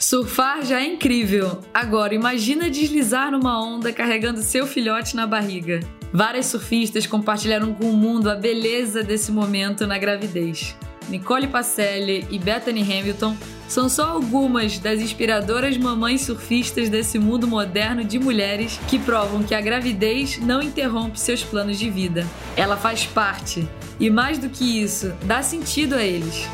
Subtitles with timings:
[0.00, 1.60] Surfar já é incrível.
[1.74, 5.80] Agora, imagina deslizar numa onda carregando seu filhote na barriga.
[6.10, 10.74] Várias surfistas compartilharam com o mundo a beleza desse momento na gravidez.
[11.10, 13.36] Nicole Pacelli e Bethany Hamilton
[13.68, 19.54] são só algumas das inspiradoras mamães surfistas desse mundo moderno de mulheres que provam que
[19.54, 22.26] a gravidez não interrompe seus planos de vida.
[22.56, 23.68] Ela faz parte
[24.00, 26.48] e, mais do que isso, dá sentido a eles.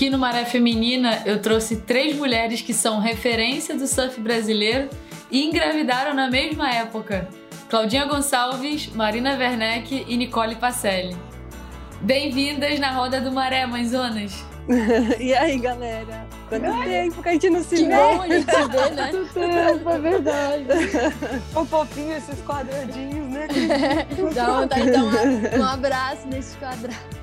[0.00, 4.88] Aqui no Maré Feminina eu trouxe três mulheres que são referência do surf brasileiro
[5.30, 7.28] e engravidaram na mesma época.
[7.68, 11.14] Claudinha Gonçalves, Marina Werneck e Nicole Pacelli.
[12.00, 14.42] Bem-vindas na Roda do Maré, mãezonas!
[15.20, 16.26] e aí, galera?
[16.48, 17.94] Quanto Ai, tempo que a gente não se que vê?
[17.94, 19.10] bom a gente se vê, né?
[19.10, 20.64] Quanto tempo, é verdade.
[21.54, 23.46] Um fofinho esses quadradinhos, né?
[24.34, 27.20] Dá vontade de dar um, um abraço nesses quadrados.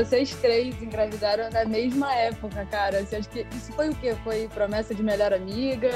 [0.00, 3.04] Vocês três engravidaram na mesma época, cara.
[3.04, 4.16] Você acha que isso foi o quê?
[4.24, 5.90] Foi promessa de melhor amiga?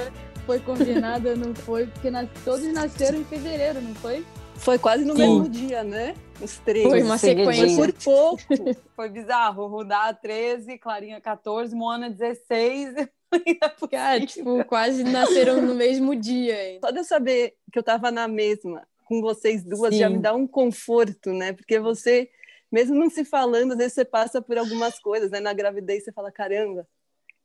[0.44, 1.34] Foi combinada?
[1.34, 1.86] não foi?
[1.86, 2.28] Porque nas...
[2.44, 4.22] todos nasceram em fevereiro, não foi?
[4.56, 5.22] Foi quase no Sim.
[5.22, 6.14] mesmo dia, né?
[6.38, 6.86] Os três.
[6.86, 7.76] Foi uma sequência.
[7.76, 8.42] Por pouco.
[8.94, 9.66] Foi bizarro.
[9.68, 13.08] Rudá 13, Clarinha 14, Moana 16.
[13.90, 16.72] Cara, tipo, quase nasceram no mesmo dia.
[16.72, 16.78] Hein?
[16.84, 20.00] Só de eu saber que eu tava na mesma com vocês duas Sim.
[20.00, 21.54] já me dá um conforto, né?
[21.54, 22.28] Porque você,
[22.74, 25.38] mesmo não se falando, às vezes você passa por algumas coisas, né?
[25.38, 26.86] Na gravidez você fala, caramba,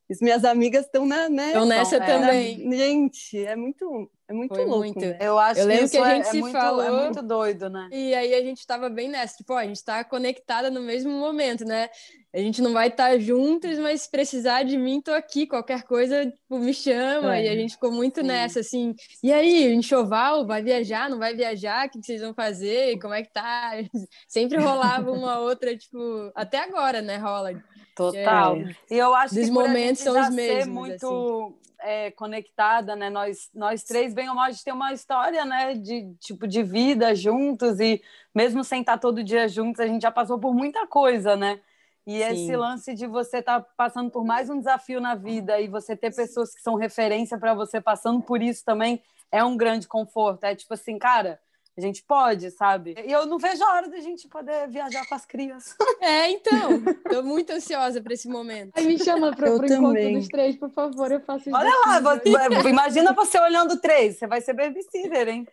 [0.10, 1.48] as minhas amigas estão na, né?
[1.48, 2.68] Estão nessa é, também.
[2.68, 2.76] Na...
[2.76, 4.80] Gente, é muito, é muito Foi louco.
[4.80, 5.00] Muito.
[5.00, 5.18] Né?
[5.22, 6.84] Eu acho eu lembro que, que a gente é, se muito, falou.
[6.84, 7.90] É muito doido, né?
[7.92, 11.12] E aí a gente estava bem nessa, tipo, ó, a gente está conectada no mesmo
[11.12, 11.90] momento, né?
[12.34, 15.46] A gente não vai estar tá juntas, mas se precisar de mim, tô aqui.
[15.46, 17.38] Qualquer coisa, tipo, me chama.
[17.38, 17.46] É.
[17.46, 18.28] E a gente ficou muito Sim.
[18.28, 18.96] nessa, assim.
[19.24, 21.88] E aí, enxoval, vai viajar, não vai viajar?
[21.88, 23.00] O que vocês vão fazer?
[23.00, 23.74] Como é que tá?
[24.28, 27.18] Sempre rolava uma outra, tipo, até agora, né?
[27.18, 27.52] Rola
[28.00, 28.56] Total.
[28.56, 30.64] É, e eu acho que momentos são os mesmos.
[30.64, 31.90] Ser muito assim.
[31.90, 33.10] é, conectada, né?
[33.10, 35.74] Nós, nós três, bem ou mal, a gente tem uma história, né?
[35.74, 38.02] De tipo de vida juntos e
[38.34, 41.60] mesmo sem estar todo dia juntos, a gente já passou por muita coisa, né?
[42.08, 42.24] E Sim.
[42.24, 45.94] esse lance de você estar tá passando por mais um desafio na vida e você
[45.94, 50.46] ter pessoas que são referência para você passando por isso também é um grande conforto.
[50.46, 51.38] É tipo assim, cara,
[51.80, 52.94] a gente pode, sabe?
[53.06, 55.76] E eu não vejo a hora da gente poder viajar com as crias.
[56.02, 56.82] É, então.
[57.10, 58.72] Tô muito ansiosa para esse momento.
[58.76, 61.12] Aí me chama para o encontro dos três, por favor.
[61.12, 61.58] Eu faço isso.
[61.58, 64.18] Olha lá, você, imagina você olhando três.
[64.18, 65.48] Você vai ser babysitter, hein?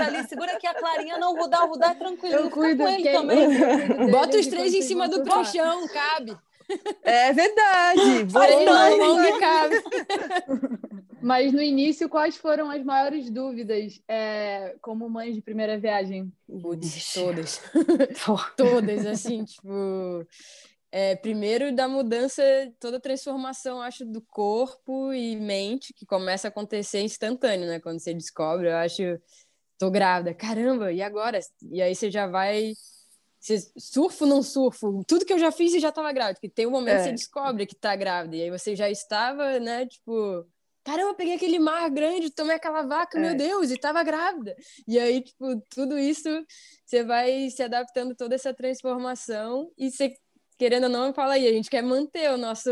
[0.00, 2.34] ali, segura aqui a Clarinha, não, vou dar, vou dar tranquilo.
[2.34, 4.10] Eu cuido com ele também.
[4.10, 6.36] Bota os três em cima do colchão, cabe.
[7.02, 8.24] É verdade.
[8.24, 9.76] Vou não, cabe.
[11.22, 16.32] Mas no início, quais foram as maiores dúvidas é, como mães de primeira viagem?
[16.46, 17.60] Putz, todas.
[18.56, 20.26] todas, assim, tipo.
[20.92, 22.42] É, primeiro da mudança,
[22.80, 27.78] toda a transformação, acho, do corpo e mente, que começa a acontecer instantâneo, né?
[27.78, 29.02] Quando você descobre, eu acho,
[29.78, 31.38] tô grávida, caramba, e agora?
[31.70, 32.72] E aí você já vai.
[33.40, 35.02] Você, surfo não surfo?
[35.08, 36.98] Tudo que eu já fiz e já estava grávida, porque tem um momento é.
[36.98, 40.46] que você descobre que tá grávida, e aí você já estava, né, tipo,
[40.84, 43.20] caramba, peguei aquele mar grande, tomei aquela vaca, é.
[43.20, 44.54] meu Deus, e tava grávida.
[44.86, 46.28] E aí, tipo, tudo isso,
[46.84, 50.12] você vai se adaptando toda essa transformação e você,
[50.58, 52.70] querendo ou não, fala aí, a gente quer manter o nosso,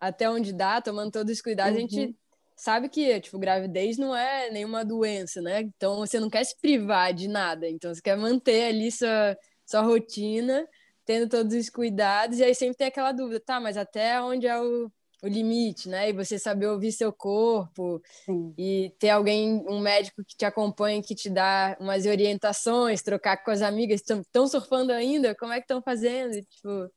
[0.00, 1.78] até onde dá, tomando todos os cuidados, uhum.
[1.78, 2.14] a gente uhum.
[2.56, 5.60] sabe que, tipo, gravidez não é nenhuma doença, né?
[5.60, 9.36] Então, você não quer se privar de nada, então você quer manter ali sua,
[9.66, 10.66] sua rotina,
[11.04, 14.60] tendo todos os cuidados, e aí sempre tem aquela dúvida, tá, mas até onde é
[14.60, 14.90] o
[15.22, 16.10] o limite, né?
[16.10, 18.54] E você saber ouvir seu corpo Sim.
[18.56, 23.50] e ter alguém, um médico que te acompanha, que te dá umas orientações, trocar com
[23.50, 25.34] as amigas, estão surfando ainda?
[25.34, 26.34] Como é que estão fazendo?
[26.34, 26.90] E, tipo,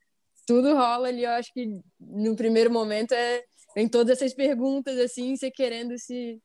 [0.46, 3.44] tudo rola ali, eu acho que no primeiro momento é
[3.76, 6.42] em todas essas perguntas assim, você querendo se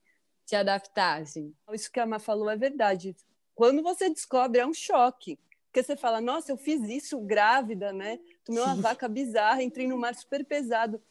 [0.47, 1.55] se adaptar, assim.
[1.73, 3.17] Isso que a Má falou é verdade.
[3.55, 5.39] Quando você descobre é um choque,
[5.75, 8.21] porque você fala, nossa, eu fiz isso grávida, né?
[8.45, 11.03] Tomei uma vaca bizarra, entrei no mar super pesado.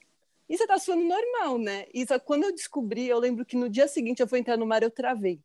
[0.47, 1.85] E você tá suando normal, né?
[1.93, 4.65] E só quando eu descobri, eu lembro que no dia seguinte eu fui entrar no
[4.65, 5.41] mar, eu travei.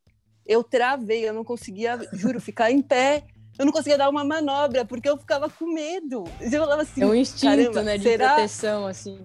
[0.47, 3.25] Eu travei, eu não conseguia, juro, ficar em pé.
[3.59, 6.23] Eu não conseguia dar uma manobra, porque eu ficava com medo.
[6.41, 8.35] Eu falava assim, é um instinto, né, de será?
[8.35, 9.19] proteção, assim.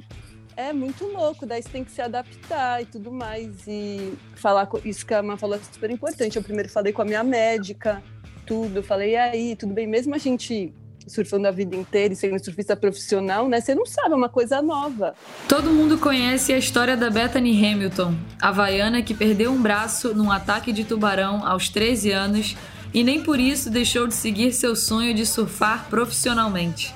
[0.57, 3.67] É muito louco, daí você tem que se adaptar e tudo mais.
[3.67, 6.35] E falar isso que a Má falou é super importante.
[6.35, 8.03] Eu primeiro falei com a minha médica,
[8.45, 8.83] tudo.
[8.83, 9.87] falei, e aí, tudo bem?
[9.87, 10.73] Mesmo a gente
[11.07, 13.59] surfando a vida inteira e sendo surfista profissional, né?
[13.59, 15.13] Você não sabe, é uma coisa nova.
[15.47, 20.31] Todo mundo conhece a história da Bethany Hamilton, a havaiana que perdeu um braço num
[20.31, 22.55] ataque de tubarão aos 13 anos
[22.93, 26.93] e nem por isso deixou de seguir seu sonho de surfar profissionalmente.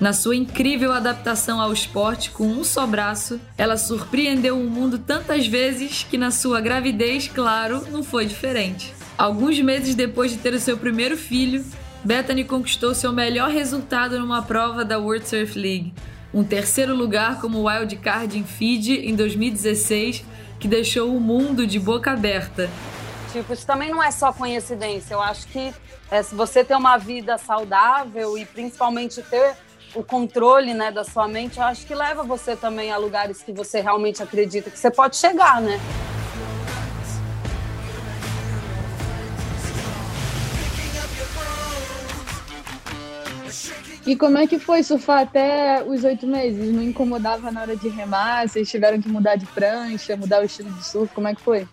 [0.00, 5.46] Na sua incrível adaptação ao esporte com um só braço, ela surpreendeu o mundo tantas
[5.46, 8.92] vezes que na sua gravidez, claro, não foi diferente.
[9.16, 11.64] Alguns meses depois de ter o seu primeiro filho,
[12.04, 15.94] Bethany conquistou seu melhor resultado numa prova da World Surf League,
[16.32, 20.24] um terceiro lugar como wildcard em Fiji em 2016,
[20.58, 22.68] que deixou o mundo de boca aberta.
[23.30, 25.14] Tipo, isso também não é só coincidência.
[25.14, 25.72] Eu acho que
[26.10, 29.54] é, se você ter uma vida saudável e principalmente ter
[29.94, 33.52] o controle né, da sua mente, eu acho que leva você também a lugares que
[33.52, 35.80] você realmente acredita que você pode chegar, né?
[44.06, 46.72] E como é que foi surfar até os oito meses?
[46.72, 48.46] Não incomodava na hora de remar?
[48.46, 51.14] Vocês tiveram que mudar de prancha, mudar o estilo de surf?
[51.14, 51.66] Como é que foi?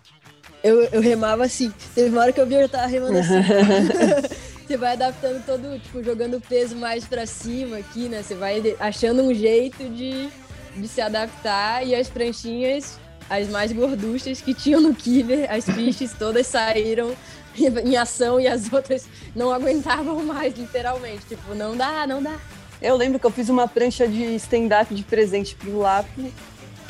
[0.64, 1.72] Eu, eu remava assim.
[1.94, 3.34] Teve uma hora que eu vi eu tava remando assim.
[4.66, 8.22] você vai adaptando todo, tipo, jogando o peso mais para cima aqui, né?
[8.22, 10.28] Você vai achando um jeito de,
[10.74, 12.98] de se adaptar e as pranchinhas,
[13.28, 17.14] as mais gorduchas que tinham no killer, as fiches todas saíram
[17.84, 21.26] em ação e as outras não aguentavam mais, literalmente.
[21.26, 22.38] Tipo, não dá, não dá.
[22.80, 26.32] Eu lembro que eu fiz uma prancha de stand-up de presente pro lápis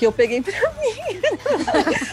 [0.03, 1.21] que eu peguei pra mim.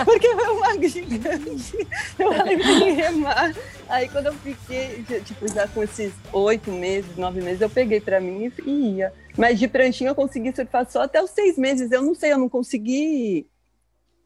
[0.05, 1.87] Porque foi uma gigante.
[2.19, 3.55] Eu lembrei remar.
[3.87, 8.19] Aí quando eu fiquei, tipo, já com esses oito meses, nove meses, eu peguei pra
[8.19, 9.13] mim e ia.
[9.35, 11.91] Mas de pranchinha eu consegui surfar só até os seis meses.
[11.91, 13.47] Eu não sei, eu não consegui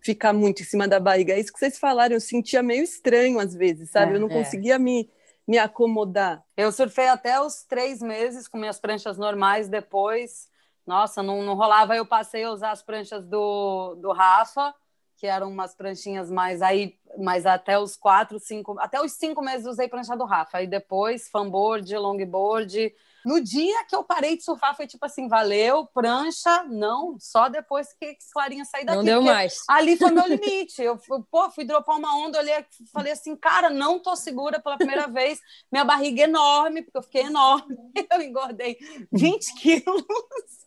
[0.04, 1.34] ficar muito em cima da barriga.
[1.34, 4.14] É isso que vocês falaram, eu sentia meio estranho às vezes, sabe?
[4.14, 4.34] É, eu não é.
[4.34, 5.10] conseguia me,
[5.48, 6.44] me acomodar.
[6.58, 10.52] Eu surfei até os três meses com minhas pranchas normais, depois
[10.86, 11.96] nossa, não, não rolava.
[11.96, 14.74] Eu passei a usar as pranchas do, do Rafa,
[15.18, 19.66] que eram umas pranchinhas mais aí, mas até os quatro, cinco, até os cinco meses
[19.66, 20.58] usei prancha do Rafa.
[20.58, 22.94] Aí depois, fanboard, longboard,
[23.26, 27.94] no dia que eu parei de surfar, foi tipo assim: valeu, prancha, não, só depois
[27.94, 28.98] que Clarinha sair daqui.
[28.98, 29.58] Não deu mais.
[29.70, 30.82] Ali foi meu limite.
[30.82, 30.98] Eu
[31.32, 35.40] pô, fui dropar uma onda, olhei, falei assim: cara, não tô segura pela primeira vez.
[35.72, 37.76] Minha barriga é enorme, porque eu fiquei enorme.
[38.14, 38.78] Eu engordei
[39.12, 40.04] 20 quilos.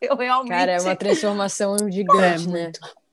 [0.01, 0.51] Eu realmente.
[0.51, 2.73] Cara, é uma transformação gigante, é, né?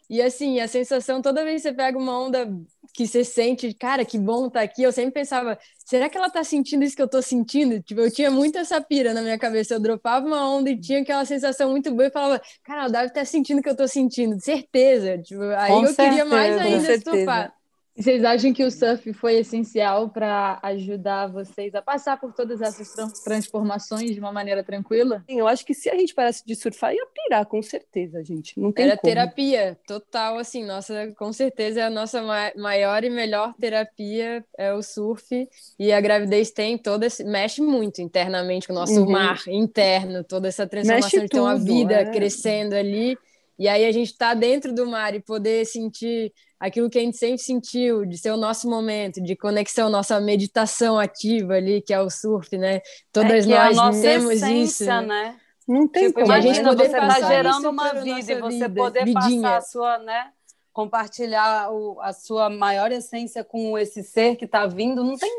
[0.09, 2.47] E assim, a sensação, toda vez que você pega uma onda
[2.93, 6.43] que você sente, cara, que bom tá aqui, eu sempre pensava, será que ela tá
[6.43, 7.81] sentindo isso que eu tô sentindo?
[7.81, 11.01] Tipo, eu tinha muito essa pira na minha cabeça, eu dropava uma onda e tinha
[11.01, 13.75] aquela sensação muito boa e falava, cara, ela deve estar tá sentindo o que eu
[13.75, 15.17] tô sentindo, certeza.
[15.19, 17.53] Tipo, aí Com eu certeza, queria mais ainda surfar.
[17.95, 22.91] Vocês acham que o surf foi essencial para ajudar vocês a passar por todas essas
[23.23, 25.23] transformações de uma maneira tranquila?
[25.29, 28.59] Sim, eu acho que se a gente parasse de surfar, ia pirar, com certeza, gente.
[28.59, 29.13] Não tem Era como.
[29.13, 32.21] terapia, total, assim, nossa, com certeza é a nossa
[32.55, 35.47] maior e melhor terapia é o surf.
[35.77, 39.11] E a gravidez tem toda esse, mexe muito internamente com o nosso uhum.
[39.11, 42.05] mar interno, toda essa transformação mexe de ter uma vida é.
[42.05, 43.15] crescendo ali.
[43.57, 47.17] E aí a gente está dentro do mar e poder sentir aquilo que a gente
[47.17, 51.99] sempre sentiu, de ser o nosso momento, de conexão, nossa meditação ativa ali, que é
[51.99, 52.81] o surf, né?
[53.11, 55.07] Todas é nós temos essência, isso.
[55.07, 55.35] Né?
[55.67, 56.25] Não tem tipo, como.
[56.25, 59.41] Imagina, a gente poder você tá gerando uma vida e você vida, poder vidinha.
[59.41, 60.31] passar a sua, né?
[60.71, 65.37] Compartilhar o, a sua maior essência com esse ser que está vindo, não tem,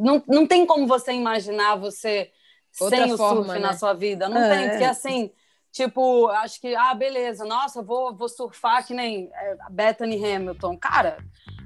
[0.00, 2.30] não, não tem como você imaginar você
[2.80, 3.58] Outra sem forma, o surf né?
[3.58, 4.28] na sua vida.
[4.28, 4.56] Não é.
[4.56, 5.30] tem, porque assim,
[5.76, 10.74] Tipo, acho que, ah, beleza, nossa, vou, vou surfar que nem é, Bethany Hamilton.
[10.78, 11.18] Cara,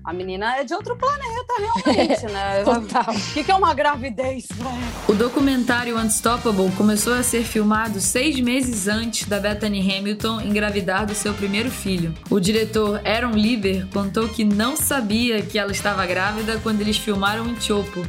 [0.05, 2.65] a menina é de outro planeta, realmente, né?
[2.67, 3.15] Total.
[3.15, 4.93] O que, que é uma gravidez, velho?
[5.09, 11.15] O documentário Unstoppable começou a ser filmado seis meses antes da Bethany Hamilton engravidar do
[11.15, 12.13] seu primeiro filho.
[12.29, 17.47] O diretor Aaron Lieber contou que não sabia que ela estava grávida quando eles filmaram
[17.47, 18.05] em Chopo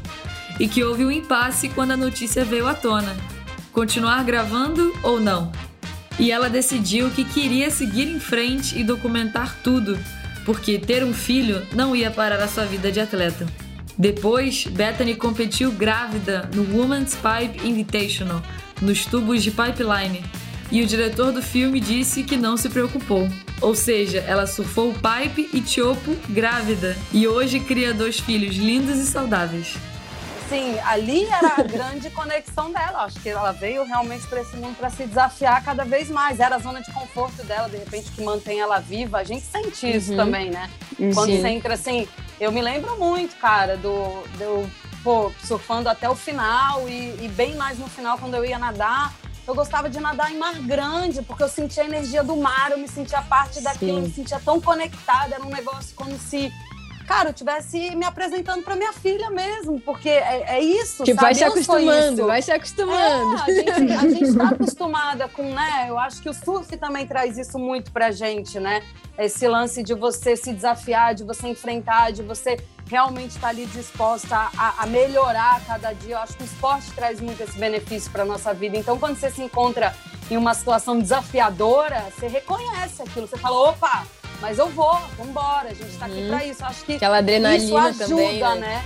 [0.60, 3.16] e que houve um impasse quando a notícia veio à tona.
[3.72, 5.52] Continuar gravando ou não?
[6.22, 9.98] E ela decidiu que queria seguir em frente e documentar tudo,
[10.46, 13.48] porque ter um filho não ia parar a sua vida de atleta.
[13.98, 18.44] Depois, Bethany competiu grávida no Women's Pipe Invitational,
[18.80, 20.24] nos tubos de pipeline,
[20.72, 23.28] e o diretor do filme disse que não se preocupou.
[23.60, 29.08] Ou seja, ela surfou pipe e chopo grávida e hoje cria dois filhos lindos e
[29.08, 29.76] saudáveis.
[30.52, 33.06] Assim, ali era a grande conexão dela.
[33.06, 36.40] Acho que ela veio realmente para esse mundo para se desafiar cada vez mais.
[36.40, 39.20] Era a zona de conforto dela, de repente, que mantém ela viva.
[39.20, 40.18] A gente sente isso uhum.
[40.18, 40.70] também, né?
[41.00, 41.14] Uhum.
[41.14, 42.08] Quando você entra assim.
[42.40, 44.70] Eu me lembro muito, cara, do, do
[45.04, 49.14] pô, surfando até o final e, e bem mais no final, quando eu ia nadar
[49.48, 52.78] eu gostava de nadar em mar grande, porque eu sentia a energia do mar, eu
[52.78, 56.52] me sentia parte daquilo, eu me sentia tão conectada, era um negócio como se
[57.12, 61.04] cara, eu tivesse me apresentando para minha filha mesmo, porque é, é isso.
[61.04, 63.38] Tipo, vai se acostumando, vai se acostumando.
[63.38, 65.88] É, a, gente, a gente tá acostumada com, né?
[65.90, 68.82] Eu acho que o surf também traz isso muito pra gente, né?
[69.18, 73.66] Esse lance de você se desafiar, de você enfrentar, de você realmente estar tá ali
[73.66, 76.16] disposta a, a, melhorar cada dia.
[76.16, 78.78] Eu acho que o esporte traz muito esse benefício para nossa vida.
[78.78, 79.94] Então, quando você se encontra
[80.30, 83.28] em uma situação desafiadora, você reconhece aquilo.
[83.28, 84.08] Você fala, opa,
[84.42, 86.66] mas eu vou, vambora, a gente tá aqui para isso.
[86.66, 88.56] Acho que Aquela adrenalina isso ajuda, também, né?
[88.56, 88.84] né?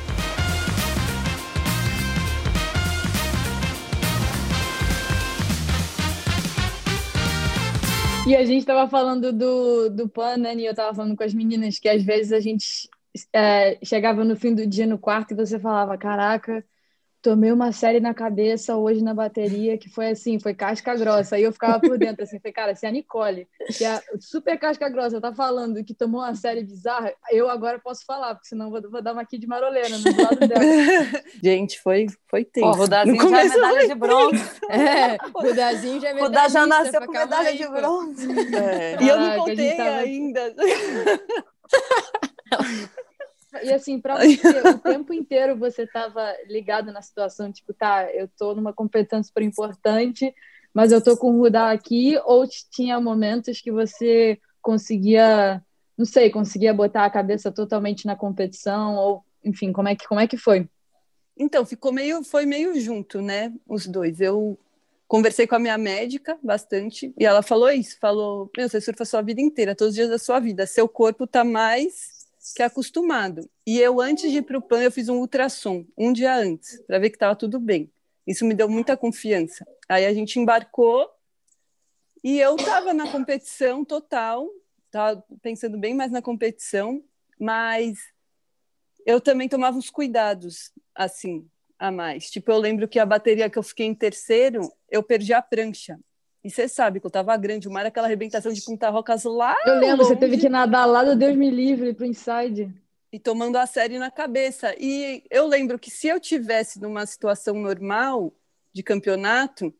[8.28, 10.56] E a gente estava falando do, do PAN, né?
[10.56, 12.90] E eu estava falando com as meninas que às vezes a gente
[13.32, 16.66] é, chegava no fim do dia no quarto e você falava: Caraca,
[17.26, 21.36] tomei uma série na cabeça hoje na bateria que foi assim, foi casca grossa.
[21.36, 24.88] Aí eu ficava por dentro assim, falei, cara, se a Nicole, que é super casca
[24.90, 28.80] grossa, tá falando que tomou uma série bizarra, eu agora posso falar, porque senão vou,
[28.92, 30.62] vou dar uma aqui de marolena no lado dela.
[31.44, 32.70] Gente, foi, foi tenso.
[32.70, 34.44] Pô, Rudazinho já é medalha de bronze.
[34.70, 38.28] É, Rudazinho já é medalha Rudá já nasceu com medalha aí, de bronze.
[38.56, 39.04] É.
[39.04, 39.98] E eu não contei tava...
[39.98, 40.54] ainda.
[43.64, 48.28] E assim, para você, o tempo inteiro você estava ligado na situação, tipo, tá, eu
[48.28, 50.34] tô numa competição super importante,
[50.74, 55.64] mas eu tô com o Rudá aqui, ou tinha momentos que você conseguia,
[55.98, 60.20] não sei, conseguia botar a cabeça totalmente na competição, ou enfim, como é que, como
[60.20, 60.68] é que foi?
[61.38, 64.22] Então, ficou meio, foi meio junto, né, os dois.
[64.22, 64.58] Eu
[65.08, 69.06] conversei com a minha médica bastante, e ela falou isso, falou, meu, você surfa a
[69.06, 72.15] sua vida inteira, todos os dias da sua vida, seu corpo tá mais
[72.54, 73.50] que é acostumado.
[73.66, 76.82] E eu, antes de ir para o PAN, eu fiz um ultrassom, um dia antes,
[76.86, 77.92] para ver que estava tudo bem.
[78.28, 79.66] Isso me deu muita confiança.
[79.88, 81.10] Aí a gente embarcou
[82.24, 84.50] e eu estava na competição total,
[84.86, 87.04] estava pensando bem mais na competição,
[87.40, 88.00] mas
[89.06, 91.48] eu também tomava uns cuidados, assim,
[91.78, 92.30] a mais.
[92.32, 96.00] Tipo, eu lembro que a bateria que eu fiquei em terceiro, eu perdi a prancha.
[96.46, 99.58] E você sabe que eu tava grande, o mar aquela arrebentação de Punta Rocas lá.
[99.66, 102.72] Eu lembro, longe, você teve que nadar lá do Deus me livre pro inside.
[103.12, 104.76] E tomando a série na cabeça.
[104.78, 108.32] E eu lembro que se eu tivesse numa situação normal
[108.72, 109.74] de campeonato,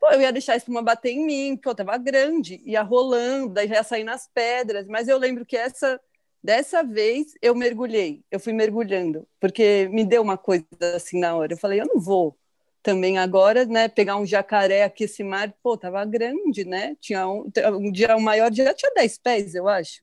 [0.00, 3.54] pô, eu ia deixar a espuma bater em mim, pô, eu tava grande, ia rolando,
[3.54, 4.88] daí já ia sair nas pedras.
[4.88, 6.00] Mas eu lembro que essa
[6.42, 11.52] dessa vez eu mergulhei, eu fui mergulhando, porque me deu uma coisa assim na hora.
[11.52, 12.36] Eu falei, eu não vou
[12.82, 16.96] também agora, né, pegar um jacaré aqui, esse mar, pô, tava grande, né?
[17.00, 20.02] Tinha um, um dia, o maior dia tinha 10 pés, eu acho.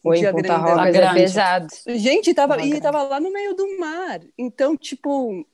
[0.00, 1.68] Um Foi dia grande, é pesado.
[1.86, 4.20] Gente, tava, e tava lá no meio do mar.
[4.36, 5.46] Então, tipo,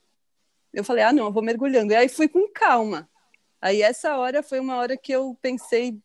[0.73, 1.93] eu falei, ah, não, eu vou mergulhando.
[1.93, 3.07] E aí fui com calma.
[3.61, 5.99] Aí essa hora foi uma hora que eu pensei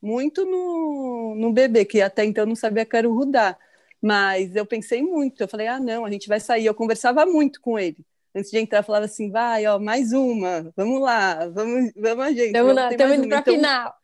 [0.00, 3.56] muito no, no bebê, que até então eu não sabia que era o Rudá.
[4.00, 6.66] Mas eu pensei muito, eu falei, ah, não, a gente vai sair.
[6.66, 11.00] Eu conversava muito com ele antes de entrar, falava assim, vai, ó, mais uma, vamos
[11.00, 12.46] lá, vamos, vamos a gente.
[12.46, 13.94] Estamos indo para então, final.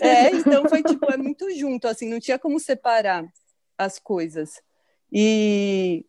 [0.00, 3.24] É, então foi tipo, é muito junto, assim, não tinha como separar
[3.76, 4.62] as coisas.
[5.12, 6.06] E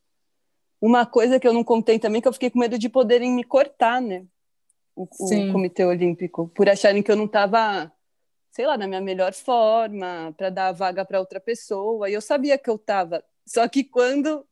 [0.79, 3.43] uma coisa que eu não contei também, que eu fiquei com medo de poderem me
[3.43, 4.25] cortar, né?
[4.95, 7.91] O, o Comitê Olímpico, por acharem que eu não estava,
[8.51, 12.09] sei lá, na minha melhor forma, para dar a vaga para outra pessoa.
[12.09, 13.23] E eu sabia que eu estava.
[13.45, 14.45] Só que quando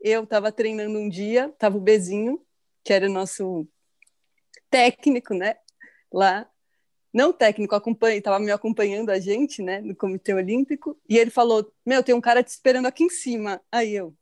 [0.00, 2.40] eu estava treinando um dia, estava o Bezinho,
[2.88, 3.68] que era o nosso
[4.70, 5.56] técnico, né?
[6.10, 6.50] Lá,
[7.12, 7.76] não técnico,
[8.06, 12.20] estava me acompanhando a gente, né, no Comitê Olímpico, e ele falou: Meu, tem um
[12.20, 13.60] cara te esperando aqui em cima.
[13.70, 14.16] Aí eu,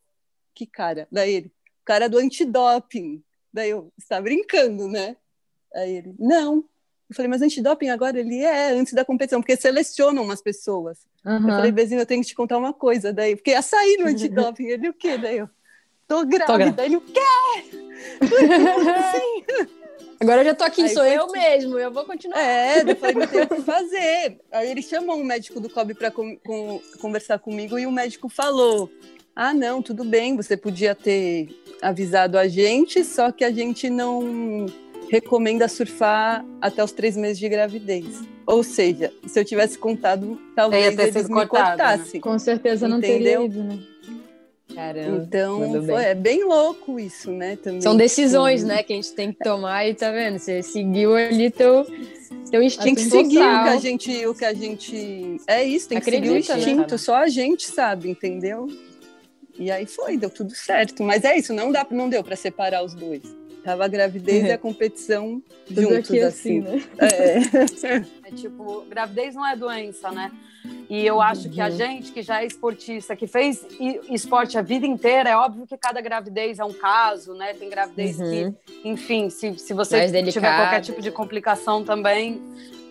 [0.52, 1.06] que cara?
[1.12, 3.22] Daí ele, o cara do antidoping.
[3.52, 5.16] Daí eu, está brincando, né?
[5.72, 6.68] Aí ele, não.
[7.08, 11.06] Eu falei, mas antidoping agora ele é antes da competição, porque selecionam umas pessoas.
[11.24, 11.36] Uhum.
[11.36, 13.12] Eu falei, Bezinho, eu tenho que te contar uma coisa.
[13.12, 14.66] Daí, porque ia sair no antidoping.
[14.66, 15.16] ele, o quê?
[15.16, 15.48] Daí eu,
[16.06, 16.46] tô grávida.
[16.46, 16.84] Tô grávida.
[16.84, 17.20] Ele, o quê?
[18.90, 19.66] assim?
[20.18, 22.40] Agora eu já tô aqui, aí sou eu mesmo, eu vou continuar.
[22.40, 24.38] É, depois não tem o que fazer.
[24.50, 28.28] Aí ele chamou um médico do COB para com, com, conversar comigo e o médico
[28.28, 28.90] falou:
[29.34, 31.48] Ah, não, tudo bem, você podia ter
[31.82, 34.64] avisado a gente, só que a gente não
[35.10, 38.22] recomenda surfar até os três meses de gravidez.
[38.46, 42.14] Ou seja, se eu tivesse contado, talvez eles me cortassem.
[42.14, 42.20] Né?
[42.20, 43.18] Com certeza não Entendeu?
[43.18, 43.78] teria ido, né?
[44.74, 47.56] Caramba, então foi, é bem louco isso, né?
[47.56, 47.80] Também.
[47.80, 48.66] São decisões, Sim.
[48.66, 50.38] né, que a gente tem que tomar e tá vendo?
[50.38, 51.86] Você seguiu ali teu,
[52.50, 52.84] teu instinto.
[52.84, 54.26] Tem que seguir o que a gente.
[54.26, 55.36] O que a gente...
[55.46, 56.58] É isso, tem que Acredita, seguir o né?
[56.58, 56.98] instinto, né?
[56.98, 58.66] só a gente sabe, entendeu?
[59.58, 61.02] E aí foi, deu tudo certo.
[61.02, 63.22] Mas é isso, não, dá, não deu para separar os dois.
[63.62, 66.22] Tava a gravidez e a competição juntos, assim.
[66.22, 66.60] assim.
[66.60, 66.82] né?
[66.98, 68.28] É.
[68.28, 70.30] é tipo, gravidez não é doença, né?
[70.88, 73.66] E eu acho que a gente que já é esportista, que fez
[74.08, 77.54] esporte a vida inteira, é óbvio que cada gravidez é um caso, né?
[77.54, 78.52] Tem gravidez uhum.
[78.52, 82.40] que, enfim, se, se você tiver qualquer tipo de complicação também,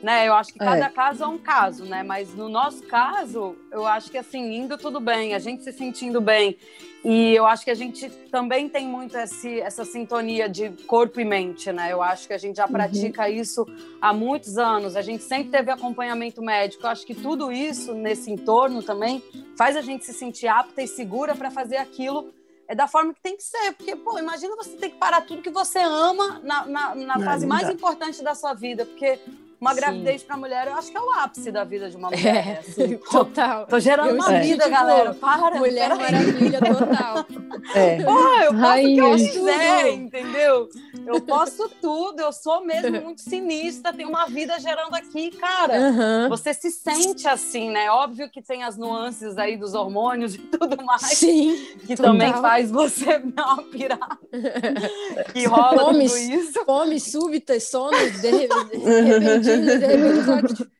[0.03, 0.27] né?
[0.27, 0.89] Eu acho que cada é.
[0.89, 2.03] caso é um caso, né?
[2.03, 6.19] Mas no nosso caso, eu acho que assim, indo tudo bem, a gente se sentindo
[6.19, 6.57] bem.
[7.07, 11.23] E eu acho que a gente também tem muito esse, essa sintonia de corpo e
[11.23, 11.93] mente, né?
[11.93, 12.71] Eu acho que a gente já uhum.
[12.71, 13.29] pratica uhum.
[13.29, 13.63] isso
[14.01, 14.95] há muitos anos.
[14.95, 16.83] A gente sempre teve acompanhamento médico.
[16.83, 19.23] Eu acho que tudo isso nesse entorno também
[19.55, 22.33] faz a gente se sentir apta e segura para fazer aquilo
[22.67, 23.73] é da forma que tem que ser.
[23.73, 27.45] Porque, pô, imagina você ter que parar tudo que você ama na, na, na fase
[27.45, 28.83] mais importante da sua vida.
[28.83, 29.19] Porque
[29.59, 29.79] uma Sim.
[29.79, 32.47] gravidez para mulher, eu acho que é o ápice da vida de uma mulher.
[32.47, 32.97] É, assim.
[32.97, 33.65] total.
[33.67, 35.13] Tô gerando eu uma vida, tipo, galera.
[35.13, 35.55] Para.
[35.55, 37.25] Mulher maravilha total.
[37.73, 38.03] É.
[38.03, 40.69] Pô, eu posso o que eu quiser, entendeu?
[41.05, 45.73] Eu posso tudo, eu sou mesmo muito sinistra, tenho uma vida gerando aqui, cara.
[45.79, 46.29] Uhum.
[46.29, 47.89] Você se sente assim, né?
[47.89, 51.01] Óbvio que tem as nuances aí dos hormônios e tudo mais.
[51.01, 51.55] Sim.
[51.85, 52.11] Que total.
[52.11, 54.19] também faz você dar uma pirada.
[55.33, 56.65] que rola tudo isso.
[56.65, 60.71] Fome súbita, sono, de, de repente de repente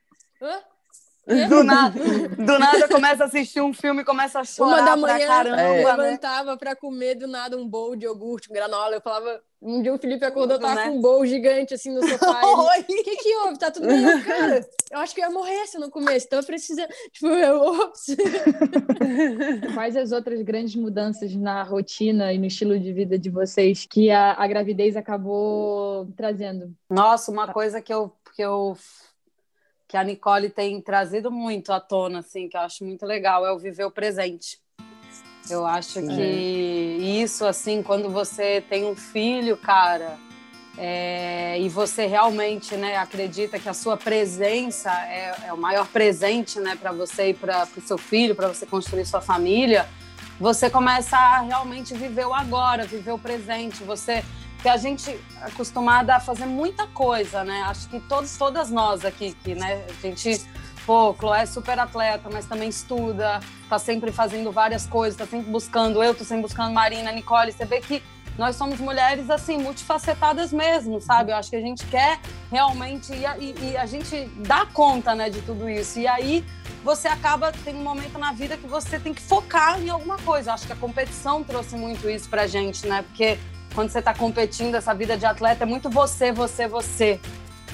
[0.42, 0.62] Hã?
[1.50, 1.98] Do nada,
[2.38, 5.60] do nada começa a assistir um filme e começa a chorar Uma da manhã, caramba,
[5.60, 5.96] eu né?
[5.96, 6.58] levantava né?
[6.58, 8.94] para comer do nada um bowl de iogurte, um granola.
[8.94, 10.90] Eu falava, um dia o Felipe acordou, tava né?
[10.90, 12.42] com um bowl gigante assim no sofá.
[12.46, 13.58] O que que houve?
[13.58, 14.22] Tá tudo bem?
[14.22, 16.82] Cara, eu acho que eu ia morrer se não comesse, então eu preciso...
[17.12, 18.16] Tipo, eu, ops.
[19.74, 24.12] Quais as outras grandes mudanças na rotina e no estilo de vida de vocês que
[24.12, 26.72] a, a gravidez acabou trazendo?
[26.88, 28.78] Nossa, uma coisa que eu, que eu
[29.88, 33.52] que a Nicole tem trazido muito à tona, assim, que eu acho muito legal, é
[33.52, 34.60] o viver o presente.
[35.48, 36.08] Eu acho Sim.
[36.08, 40.18] que isso, assim, quando você tem um filho, cara,
[40.76, 46.60] é, e você realmente né, acredita que a sua presença é, é o maior presente
[46.60, 49.88] né, para você e para o seu filho, para você construir sua família,
[50.40, 53.84] você começa a realmente viver o agora, viver o presente.
[53.84, 54.26] Você
[54.66, 57.62] que a gente é acostumada a fazer muita coisa, né?
[57.68, 59.86] Acho que todos, todas nós aqui, que, né?
[59.88, 60.44] A gente,
[60.88, 65.52] pô, Chloé é super atleta, mas também estuda, tá sempre fazendo várias coisas, tá sempre
[65.52, 68.02] buscando, eu tô sempre buscando Marina, Nicole, você vê que
[68.40, 71.32] nós somos mulheres, assim, multifacetadas mesmo, sabe?
[71.32, 72.20] Eu acho que a gente quer
[72.52, 76.00] realmente, e a, e, e a gente dá conta, né, de tudo isso.
[76.00, 76.44] E aí,
[76.84, 80.54] você acaba, tem um momento na vida que você tem que focar em alguma coisa.
[80.54, 83.04] Acho que a competição trouxe muito isso pra gente, né?
[83.04, 83.38] Porque
[83.76, 87.20] quando você está competindo, essa vida de atleta é muito você, você, você.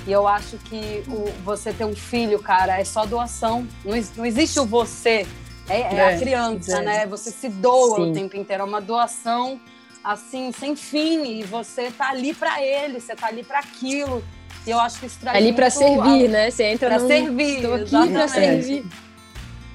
[0.07, 3.67] E eu acho que o, você ter um filho, cara, é só doação.
[3.85, 5.27] Não, não existe o você.
[5.69, 6.81] É, é, é a criança, é.
[6.81, 7.05] né?
[7.05, 8.09] Você se doa Sim.
[8.09, 8.63] o tempo inteiro.
[8.63, 9.61] É uma doação,
[10.03, 11.39] assim, sem fim.
[11.39, 14.23] E você tá ali para ele, você tá ali para aquilo.
[14.65, 16.29] E eu acho que isso traz Ali para servir, a...
[16.29, 16.51] né?
[16.51, 17.07] Você entra para num...
[17.07, 17.57] servir.
[17.57, 18.85] Estou aqui para servir.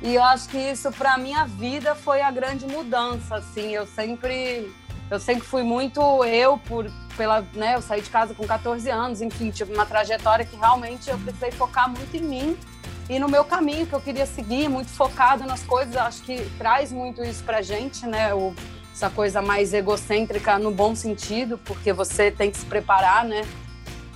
[0.02, 3.70] E eu acho que isso, para minha vida, foi a grande mudança, assim.
[3.70, 4.72] Eu sempre
[5.10, 9.22] eu sempre fui muito eu por pela, né, eu saí de casa com 14 anos,
[9.22, 12.58] enfim, tive uma trajetória que realmente eu precisei focar muito em mim
[13.08, 16.92] e no meu caminho que eu queria seguir, muito focado nas coisas, acho que traz
[16.92, 18.54] muito isso pra gente, né, o,
[18.92, 23.46] essa coisa mais egocêntrica no bom sentido, porque você tem que se preparar, né,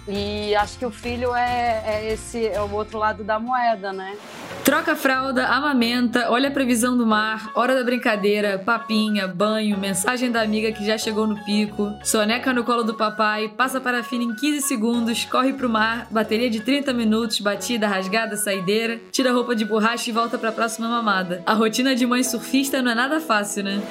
[0.08, 4.16] e acho que o filho é, é esse é o outro lado da moeda, né?
[4.64, 10.42] Troca fralda, amamenta, olha a previsão do mar, hora da brincadeira, papinha, banho, mensagem da
[10.42, 14.62] amiga que já chegou no pico, soneca no colo do papai, passa parafina em 15
[14.62, 19.64] segundos, corre pro mar, bateria de 30 minutos, batida, rasgada, saideira, tira a roupa de
[19.64, 21.42] borracha e volta pra próxima mamada.
[21.46, 23.82] A rotina de mãe surfista não é nada fácil, né?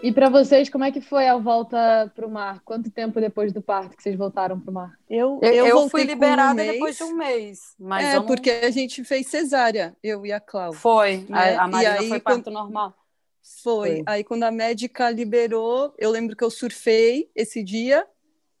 [0.00, 2.60] E para vocês, como é que foi a volta para o mar?
[2.64, 4.98] Quanto tempo depois do parto que vocês voltaram para o mar?
[5.10, 7.74] Eu, eu, eu fui liberada um depois de um mês.
[7.78, 8.24] Mas é, não...
[8.24, 10.78] porque a gente fez cesárea, eu e a Cláudia.
[10.78, 11.56] Foi, né?
[11.56, 12.54] a, a Marina aí, foi parto quando...
[12.54, 12.94] normal.
[13.42, 13.88] Foi.
[13.88, 14.02] foi.
[14.06, 18.06] Aí quando a médica liberou, eu lembro que eu surfei esse dia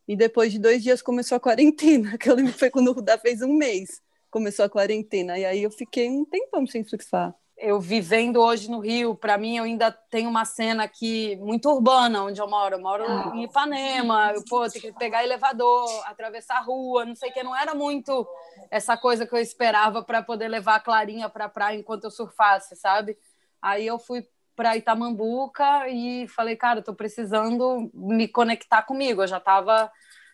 [0.08, 2.92] e depois de dois dias começou a quarentena, que eu lembro que foi quando o
[2.92, 5.38] Rudá fez um mês, começou a quarentena.
[5.38, 7.32] E aí eu fiquei um tempão sem surfar.
[7.58, 12.22] Eu vivendo hoje no Rio, para mim eu ainda tenho uma cena aqui muito urbana
[12.22, 12.76] onde eu moro.
[12.76, 13.32] Eu moro ah.
[13.34, 17.42] em Ipanema, eu pô, tenho que pegar elevador, atravessar a rua, não sei o que,
[17.42, 18.26] não era muito
[18.70, 22.10] essa coisa que eu esperava para poder levar a Clarinha para a praia enquanto eu
[22.10, 23.18] surfasse, sabe?
[23.60, 29.22] Aí eu fui para Itamambuca e falei, cara, estou precisando me conectar comigo.
[29.22, 29.90] Eu já estava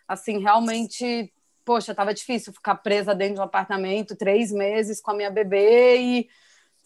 [0.07, 1.31] assim realmente
[1.65, 5.97] poxa, estava difícil ficar presa dentro de um apartamento três meses com a minha bebê
[5.97, 6.29] e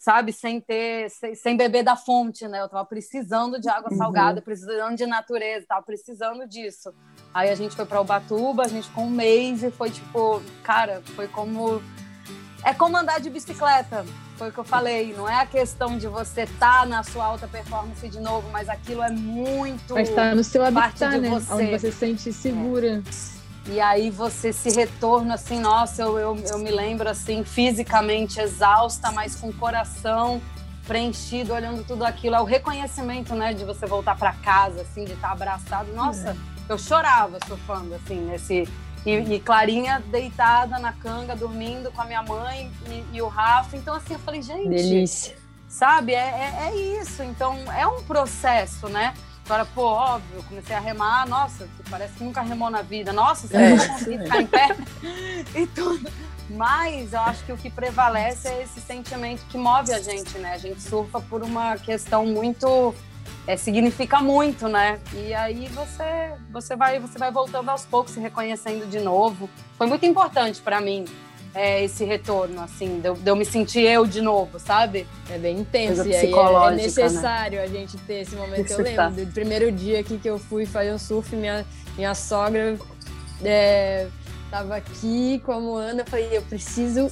[0.00, 2.62] sabe, sem ter, sem, sem, beber da fonte, né?
[2.62, 3.98] Eu tava precisando de água uhum.
[3.98, 6.94] salgada, precisando de natureza, tava precisando disso.
[7.34, 11.02] Aí a gente foi para Ubatuba, a gente com um mês e foi tipo, cara,
[11.14, 11.82] foi como
[12.64, 14.06] é como andar de bicicleta.
[14.38, 17.26] Foi o que eu falei, não é a questão de você estar tá na sua
[17.26, 21.28] alta performance de novo, mas aquilo é muito Mas tá no seu habitat, né?
[21.28, 21.52] Você.
[21.52, 23.02] Onde você se sente segura.
[23.06, 23.39] É.
[23.66, 29.12] E aí você se retorna assim, nossa, eu, eu, eu me lembro assim, fisicamente exausta,
[29.12, 30.40] mas com o coração
[30.86, 32.34] preenchido, olhando tudo aquilo.
[32.34, 35.92] É o reconhecimento, né, de você voltar para casa, assim, de estar abraçado.
[35.92, 36.36] Nossa, é.
[36.72, 38.68] eu chorava surfando, assim, nesse.
[39.06, 43.76] E, e, Clarinha deitada na canga, dormindo com a minha mãe e, e o Rafa.
[43.76, 44.68] Então, assim, eu falei, gente.
[44.68, 45.36] Delícia.
[45.68, 46.12] Sabe?
[46.12, 47.22] É, é, é isso.
[47.22, 49.14] Então, é um processo, né?
[49.50, 53.12] Agora, pô, óbvio, comecei a remar, nossa, parece que nunca remou na vida.
[53.12, 54.68] Nossa, você é, não ficar em pé
[55.56, 56.08] e tudo.
[56.50, 60.52] Mas eu acho que o que prevalece é esse sentimento que move a gente, né?
[60.52, 62.94] A gente surfa por uma questão muito
[63.44, 65.00] é, significa muito, né?
[65.14, 69.50] E aí você você vai você vai voltando aos poucos, se reconhecendo de novo.
[69.76, 71.06] Foi muito importante para mim
[71.54, 75.06] é, esse retorno, assim, de eu, de eu, me sentir eu de novo, sabe?
[75.28, 76.76] É bem intenso, e aí é, é né?
[76.76, 77.64] necessário né?
[77.64, 78.70] a gente ter esse momento.
[78.70, 82.78] Eu lembro do primeiro dia aqui que eu fui fazer um surf, minha, minha sogra
[83.44, 84.06] é,
[84.50, 87.10] tava aqui com a Moana, eu falei, eu preciso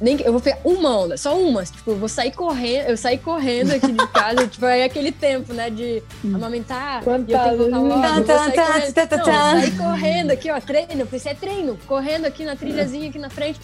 [0.00, 1.64] nem eu vou pegar uma onda, só uma.
[1.64, 5.52] Tipo, eu vou sair correndo, eu saí correndo aqui de casa, tipo, é aquele tempo,
[5.52, 6.02] né, de
[6.34, 7.02] amamentar.
[7.02, 7.28] Quantas?
[7.28, 10.30] E eu tenho que voltar logo, vou sair correndo.
[10.30, 13.60] aqui, ó, treino, eu pensei, é treino, correndo aqui na trilhazinha aqui na frente,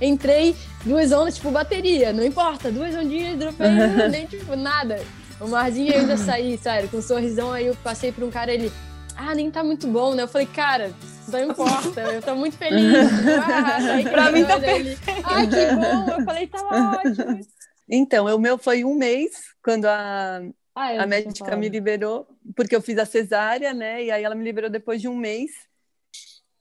[0.00, 3.70] entrei, duas ondas, tipo, bateria, não importa, duas ondinhas, dropei,
[4.10, 5.00] nem, tipo, nada.
[5.40, 8.70] O marzinho ainda saí, sério, com um sorrisão, aí eu passei por um cara, ele,
[9.16, 10.22] ah, nem tá muito bom, né?
[10.22, 10.92] Eu falei, cara,
[11.28, 12.82] não importa, eu tô muito feliz.
[13.36, 15.00] Ah, pra mim tá perfeito.
[15.24, 17.40] Ah, que bom, eu falei, tá ótimo.
[17.88, 20.42] Então, o meu foi um mês, quando a,
[20.74, 24.04] ah, a médica me liberou, porque eu fiz a cesárea, né?
[24.04, 25.50] E aí ela me liberou depois de um mês.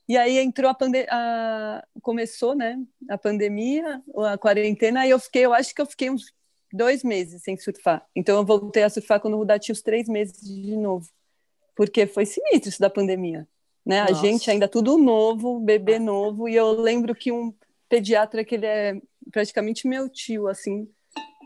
[0.08, 1.08] E aí entrou a pandemia,
[2.02, 2.78] começou, né?
[3.10, 6.34] A pandemia, a quarentena, e eu fiquei, eu acho que eu fiquei uns
[6.72, 8.06] dois meses sem surfar.
[8.16, 11.08] Então eu voltei a surfar quando o Rudá tinha os três meses de novo
[11.76, 13.48] porque foi sinistro isso da pandemia,
[13.86, 14.02] né?
[14.02, 14.14] Nossa.
[14.14, 17.54] A gente ainda tudo novo, bebê novo, e eu lembro que um
[17.90, 20.88] pediatra que ele é praticamente meu tio, assim,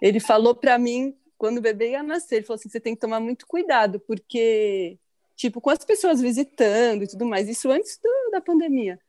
[0.02, 3.02] ele falou para mim quando o bebê ia nascer, ele falou assim, você tem que
[3.02, 4.98] tomar muito cuidado, porque
[5.36, 9.00] tipo com as pessoas visitando e tudo mais, isso antes do, da pandemia,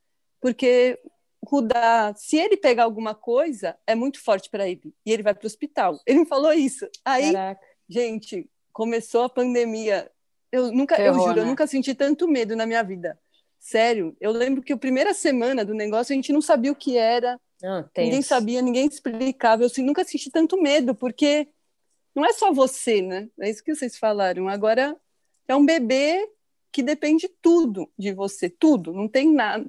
[0.41, 0.99] porque
[1.45, 5.45] Rudá, se ele pegar alguma coisa, é muito forte para ele e ele vai para
[5.45, 5.99] o hospital.
[6.07, 6.87] Ele me falou isso.
[7.05, 7.61] Aí, Caraca.
[7.89, 10.11] gente, começou a pandemia,
[10.51, 11.43] eu nunca, Terror, eu juro, né?
[11.43, 13.19] eu nunca senti tanto medo na minha vida.
[13.59, 16.97] Sério, eu lembro que a primeira semana do negócio a gente não sabia o que
[16.97, 19.63] era, ah, ninguém sabia, ninguém explicava.
[19.63, 21.49] Eu assim, nunca senti tanto medo, porque
[22.15, 23.29] não é só você, né?
[23.41, 24.49] É isso que vocês falaram.
[24.49, 24.97] Agora
[25.47, 26.29] é um bebê
[26.71, 28.93] que depende tudo de você, tudo.
[28.93, 29.65] Não tem nada,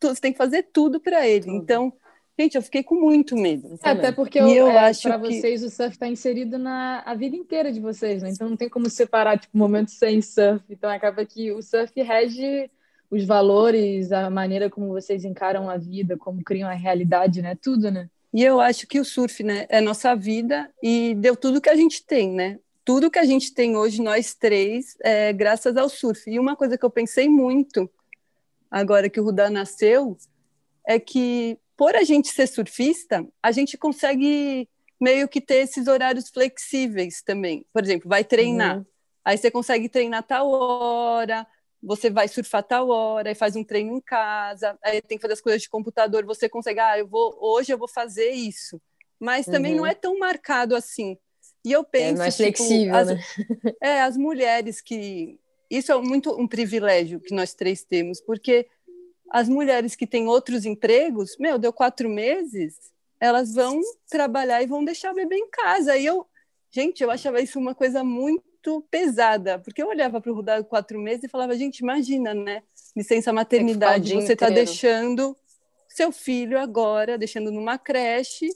[0.00, 1.46] você tem que fazer tudo para ele.
[1.46, 1.56] Tudo.
[1.56, 1.92] Então
[2.38, 3.78] Gente, eu fiquei com muito medo.
[3.82, 5.26] É, até porque eu, eu é, para que...
[5.26, 8.30] vocês o surf está inserido na a vida inteira de vocês, né?
[8.30, 10.64] Então não tem como separar tipo momentos sem surf.
[10.68, 12.68] Então acaba que o surf rege
[13.08, 17.56] os valores, a maneira como vocês encaram a vida, como criam a realidade, né?
[17.60, 18.10] Tudo, né?
[18.32, 21.76] E eu acho que o surf, né, é nossa vida e deu tudo que a
[21.76, 22.58] gente tem, né?
[22.84, 26.28] Tudo que a gente tem hoje, nós três, é graças ao surf.
[26.28, 27.88] E uma coisa que eu pensei muito
[28.68, 30.16] agora que o Rudá nasceu
[30.84, 34.68] é que por a gente ser surfista, a gente consegue
[35.00, 37.66] meio que ter esses horários flexíveis também.
[37.72, 38.78] Por exemplo, vai treinar.
[38.78, 38.86] Uhum.
[39.24, 41.46] Aí você consegue treinar tal hora,
[41.82, 45.34] você vai surfar tal hora, e faz um treino em casa, aí tem que fazer
[45.34, 48.80] as coisas de computador, você consegue, ah, eu vou, hoje eu vou fazer isso.
[49.20, 49.78] Mas também uhum.
[49.78, 51.16] não é tão marcado assim.
[51.64, 52.14] E eu é penso.
[52.14, 53.20] É mais tipo, flexível, as, né?
[53.82, 55.38] É, as mulheres que.
[55.70, 58.68] Isso é muito um privilégio que nós três temos, porque
[59.34, 62.76] as mulheres que têm outros empregos, meu, deu quatro meses,
[63.18, 65.96] elas vão trabalhar e vão deixar o bebê em casa.
[65.96, 66.24] E eu,
[66.70, 71.00] gente, eu achava isso uma coisa muito pesada, porque eu olhava para o Rudá quatro
[71.00, 72.62] meses e falava, gente, imagina, né?
[72.96, 75.36] Licença maternidade, você está deixando
[75.88, 78.48] seu filho agora, deixando numa creche,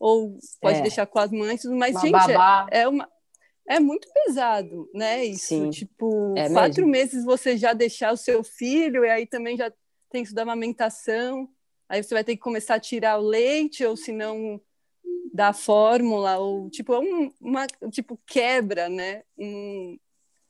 [0.00, 0.82] ou pode é.
[0.82, 2.32] deixar com as mães, mas, uma gente,
[2.70, 3.06] é, é, uma,
[3.68, 5.22] é muito pesado, né?
[5.22, 5.68] Isso, Sim.
[5.68, 6.92] tipo, é quatro mesmo.
[6.92, 9.70] meses você já deixar o seu filho, e aí também já
[10.14, 11.48] tem isso da amamentação,
[11.88, 14.60] aí você vai ter que começar a tirar o leite, ou se não
[15.32, 19.24] da fórmula, ou tipo, é um, uma tipo, quebra, né?
[19.36, 19.98] Um,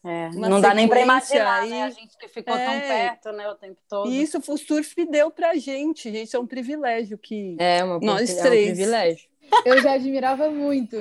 [0.05, 1.85] é, não dá nem para imaginar, né?
[1.85, 4.11] A gente que ficou é, tão perto, né, o tempo todo.
[4.11, 8.35] E isso o surf deu pra gente, gente, é um privilégio que é uma, nós
[8.35, 8.69] três.
[8.69, 9.29] É um privilégio.
[9.65, 10.97] Eu já admirava muito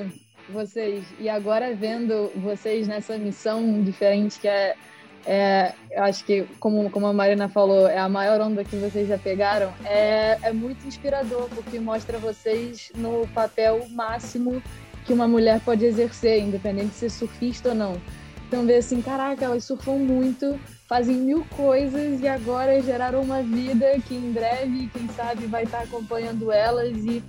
[0.48, 4.78] vocês e agora vendo vocês nessa missão diferente que é,
[5.26, 9.08] é eu acho que como como a Marina falou é a maior onda que vocês
[9.08, 9.72] já pegaram.
[9.86, 14.62] É, é muito inspirador porque mostra vocês no papel máximo
[15.06, 18.02] que uma mulher pode exercer independente de ser surfista ou não.
[18.48, 24.00] Então ver assim caraca elas surfam muito fazem mil coisas e agora geraram uma vida
[24.08, 27.24] que em breve quem sabe vai estar acompanhando elas e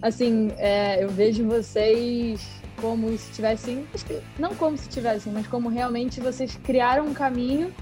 [0.00, 3.84] assim é, eu vejo vocês como se tivessem,
[4.38, 7.72] não como se tivessem, mas como realmente vocês criaram um caminho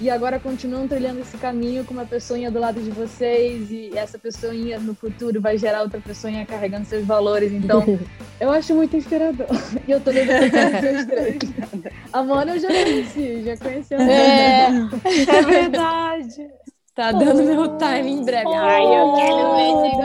[0.00, 4.18] e agora continuam trilhando esse caminho com uma pessoinha do lado de vocês e essa
[4.18, 7.52] pessoinha no futuro vai gerar outra pessoinha carregando seus valores.
[7.52, 7.84] Então,
[8.40, 9.46] eu acho muito inspirador.
[9.86, 11.38] E eu tô levando os três.
[12.12, 16.48] A Mona eu já conheci, já conheci a É, é verdade.
[16.94, 18.50] Tá dando meu time em breve.
[18.52, 19.96] Ai, eu quero ver esse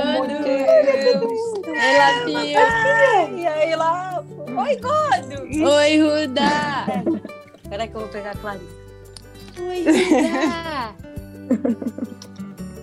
[1.68, 2.60] Oi, Lapinha.
[3.38, 4.24] E aí, lá?
[4.40, 5.42] Oi, Gordo.
[5.68, 6.50] Oi, Ruda.
[7.68, 8.66] Peraí que eu vou pegar a Clarice.
[9.60, 10.96] Oi, Ruda.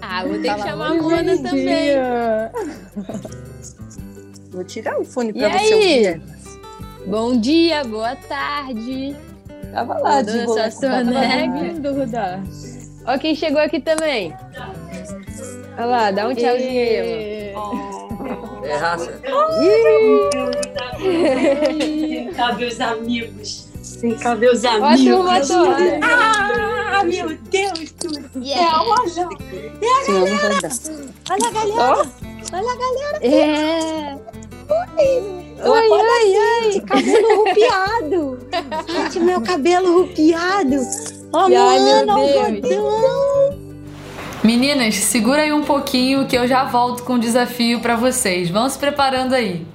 [0.03, 1.95] ah, vou ter que chamar a Mona também.
[4.51, 5.75] Vou tirar o fone pra e você aí?
[5.75, 6.23] ouvir.
[7.07, 9.17] Bom dia, boa tarde.
[9.73, 10.71] Tava lá, de boa.
[10.71, 11.81] Sonegue.
[11.81, 12.43] do Ruda.
[13.07, 14.35] Ó quem chegou aqui também.
[15.77, 18.65] Olha lá, dá um tchauzinho aí, oh.
[18.65, 19.21] É raça.
[22.37, 23.69] Cadê os amigos?
[23.83, 25.51] Sim, cadê os amigos?
[25.51, 28.31] Ó, turma Ah, meu Deus, tudo.
[28.37, 28.63] Yeah.
[28.63, 29.29] É, olha.
[29.81, 30.69] É a galera.
[31.31, 31.83] Olha a galera.
[31.83, 32.57] Oh.
[32.57, 33.19] Olha a galera.
[33.23, 34.15] É.
[34.71, 35.43] Oi.
[35.65, 36.81] Oi, oi, oi.
[36.81, 38.39] Cabelo rupiado.
[38.89, 40.77] Gente, meu cabelo rupiado.
[41.35, 42.05] Oh, Ai, meu
[44.45, 48.51] Meninas, segura aí um pouquinho que eu já volto com o um desafio para vocês.
[48.51, 49.67] Vão se preparando aí.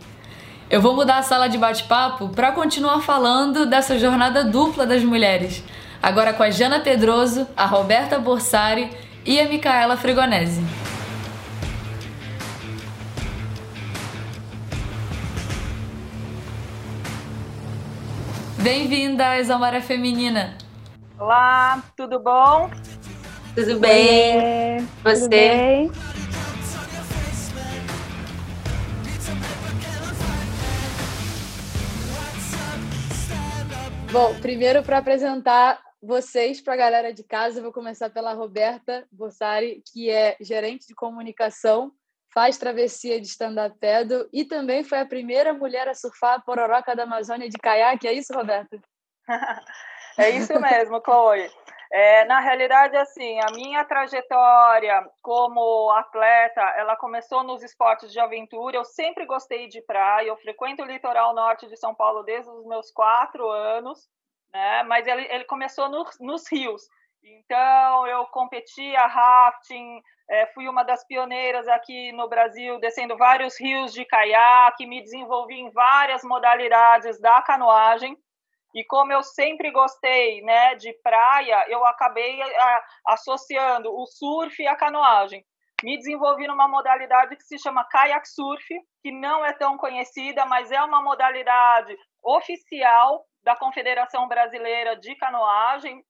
[0.70, 5.64] Eu vou mudar a sala de bate-papo para continuar falando dessa jornada dupla das mulheres.
[6.00, 8.92] Agora com a Jana Pedroso, a Roberta Borsari
[9.26, 10.62] e a Micaela Fregonese.
[18.60, 20.67] Bem-vindas ao Maré Feminina!
[21.20, 22.70] Olá, tudo bom?
[23.56, 24.82] Tudo bem?
[25.04, 25.20] Você?
[25.22, 25.92] Tudo bem?
[34.12, 39.82] Bom, primeiro para apresentar vocês para a galera de casa, vou começar pela Roberta Bossari,
[39.92, 41.92] que é gerente de comunicação,
[42.32, 46.96] faz travessia de stand-up paddle e também foi a primeira mulher a surfar a pororoca
[46.96, 48.08] da Amazônia de caiaque.
[48.08, 48.80] É isso, Roberta?
[50.18, 51.50] É isso mesmo, Chloe.
[51.92, 58.76] É, na realidade, assim, a minha trajetória como atleta, ela começou nos esportes de aventura.
[58.76, 60.28] Eu sempre gostei de praia.
[60.28, 64.00] Eu frequento o litoral norte de São Paulo desde os meus quatro anos,
[64.54, 64.84] né?
[64.84, 66.82] Mas ele, ele começou no, nos rios.
[67.24, 73.94] Então, eu competia rafting, é, fui uma das pioneiras aqui no Brasil, descendo vários rios
[73.94, 78.18] de caiaque, me desenvolvi em várias modalidades da canoagem.
[78.78, 84.68] E como eu sempre gostei né, de praia, eu acabei a, associando o surf e
[84.68, 85.44] a canoagem.
[85.84, 88.64] Me desenvolvi numa modalidade que se chama kayak surf,
[89.02, 96.06] que não é tão conhecida, mas é uma modalidade oficial da Confederação Brasileira de Canoagem,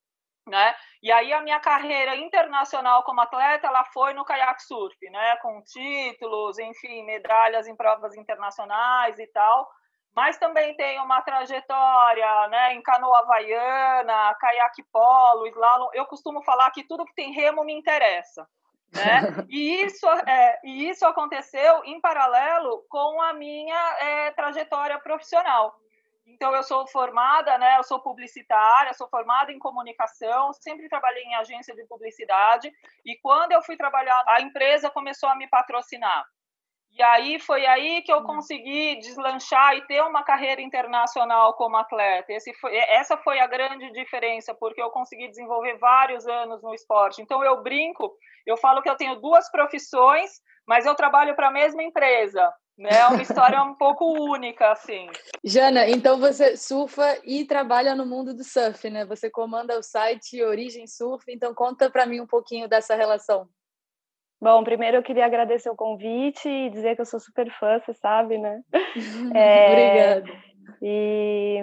[0.45, 0.75] né?
[1.01, 5.37] E aí a minha carreira internacional como atleta, ela foi no kayak surf, né?
[5.37, 9.69] Com títulos, enfim, medalhas em provas internacionais e tal
[10.17, 15.89] mas também tem uma trajetória né, em canoa havaiana, caiaque polo, slalom.
[15.93, 18.47] Eu costumo falar que tudo que tem remo me interessa.
[18.91, 19.21] Né?
[19.47, 25.75] E, isso, é, e isso aconteceu em paralelo com a minha é, trajetória profissional.
[26.25, 31.35] Então, eu sou formada, né, eu sou publicitária, sou formada em comunicação, sempre trabalhei em
[31.35, 32.71] agência de publicidade,
[33.05, 36.25] e quando eu fui trabalhar, a empresa começou a me patrocinar.
[36.97, 42.33] E aí foi aí que eu consegui deslanchar e ter uma carreira internacional como atleta.
[42.59, 47.21] Foi, essa foi a grande diferença, porque eu consegui desenvolver vários anos no esporte.
[47.21, 48.11] Então eu brinco,
[48.47, 52.51] eu falo que eu tenho duas profissões, mas eu trabalho para a mesma empresa.
[52.79, 55.07] É uma história um pouco única, assim.
[55.43, 59.05] Jana, então você surfa e trabalha no mundo do surf, né?
[59.05, 63.47] Você comanda o site Origem Surf, então conta para mim um pouquinho dessa relação.
[64.39, 67.93] Bom, primeiro eu queria agradecer o convite e dizer que eu sou super fã, você
[67.93, 68.61] sabe, né?
[69.35, 70.47] é, Obrigada.
[70.81, 71.59] E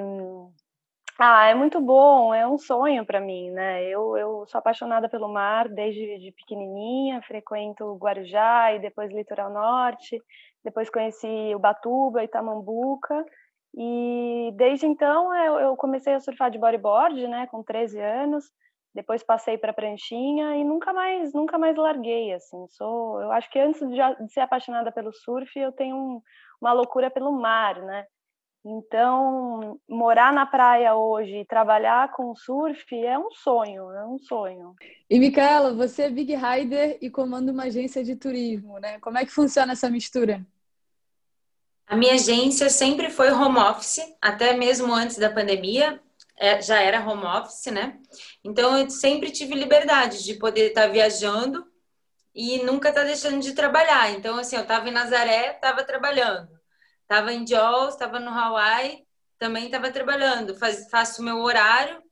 [1.19, 3.85] ah, é muito bom, é um sonho para mim, né?
[3.85, 10.21] Eu, eu sou apaixonada pelo mar desde de pequenininha, frequento Guarujá e depois Litoral Norte,
[10.65, 13.25] depois conheci Ubatuba, Itamambuca,
[13.77, 18.45] e desde então eu, eu comecei a surfar de bodyboard, né, com 13 anos,
[18.95, 23.59] depois passei para pranchinha e nunca mais, nunca mais larguei, assim, sou, eu acho que
[23.59, 26.23] antes de, de ser apaixonada pelo surf, eu tenho um,
[26.61, 28.07] uma loucura pelo mar, né?
[28.67, 34.75] Então, morar na praia hoje e trabalhar com surf é um sonho, é um sonho.
[35.11, 38.99] E, Micaela, você é Big Rider e comanda uma agência de turismo, né?
[39.01, 40.47] Como é que funciona essa mistura?
[41.87, 46.01] A minha agência sempre foi home office, até mesmo antes da pandemia,
[46.37, 47.99] é, já era home office, né?
[48.43, 51.67] Então, eu sempre tive liberdade de poder estar viajando
[52.35, 54.11] e nunca estar deixando de trabalhar.
[54.11, 56.55] Então, assim, eu estava em Nazaré, estava trabalhando
[57.05, 59.07] Estava em Jaws, estava no Hawaii,
[59.39, 60.55] também estava trabalhando.
[60.57, 62.03] Faz, faço meu horário.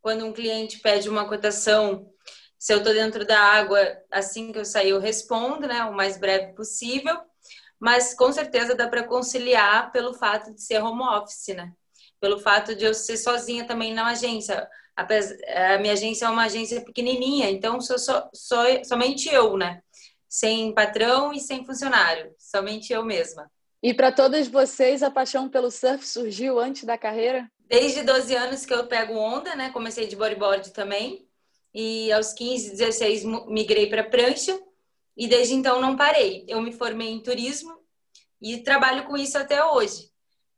[0.00, 2.10] Quando um cliente pede uma cotação,
[2.58, 5.84] se eu estou dentro da água, assim que eu sair, eu respondo, né?
[5.84, 7.16] O mais breve possível.
[7.78, 11.72] Mas com certeza dá para conciliar pelo fato de ser home office, né?
[12.24, 14.66] Pelo fato de eu ser sozinha também na agência.
[14.96, 19.82] A minha agência é uma agência pequenininha, então sou, sou, sou somente eu, né?
[20.26, 23.50] Sem patrão e sem funcionário, somente eu mesma.
[23.82, 27.46] E para todas vocês, a paixão pelo surf surgiu antes da carreira?
[27.68, 29.68] Desde 12 anos que eu pego onda, né?
[29.68, 31.28] Comecei de bodyboard também.
[31.74, 34.58] E aos 15, 16 migrei para prancha.
[35.14, 36.46] E desde então não parei.
[36.48, 37.76] Eu me formei em turismo
[38.40, 40.13] e trabalho com isso até hoje.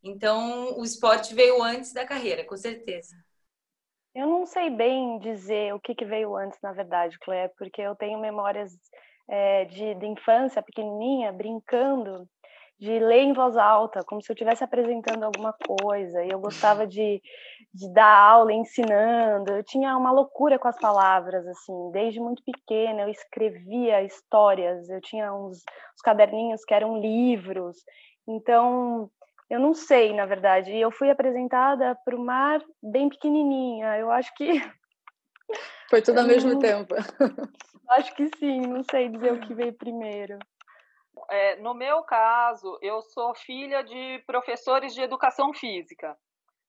[0.07, 3.17] Então o esporte veio antes da carreira, com certeza.
[4.15, 7.95] Eu não sei bem dizer o que, que veio antes, na verdade, Clé, porque eu
[7.95, 8.73] tenho memórias
[9.29, 12.27] é, de, de infância pequenininha, brincando
[12.79, 16.87] de ler em voz alta, como se eu estivesse apresentando alguma coisa, e eu gostava
[16.87, 17.23] de,
[17.73, 19.51] de dar aula ensinando.
[19.51, 25.01] Eu tinha uma loucura com as palavras, assim, desde muito pequena eu escrevia histórias, eu
[25.01, 27.77] tinha uns, uns caderninhos que eram livros.
[28.29, 29.11] Então,
[29.49, 30.73] eu não sei, na verdade.
[30.73, 33.97] E eu fui apresentada para o mar bem pequenininha.
[33.99, 34.49] Eu acho que.
[35.89, 36.95] Foi tudo ao mesmo tempo.
[37.91, 40.41] Acho que sim, não sei dizer o que veio primeiro.
[41.31, 46.17] É, no meu caso, eu sou filha de professores de educação física.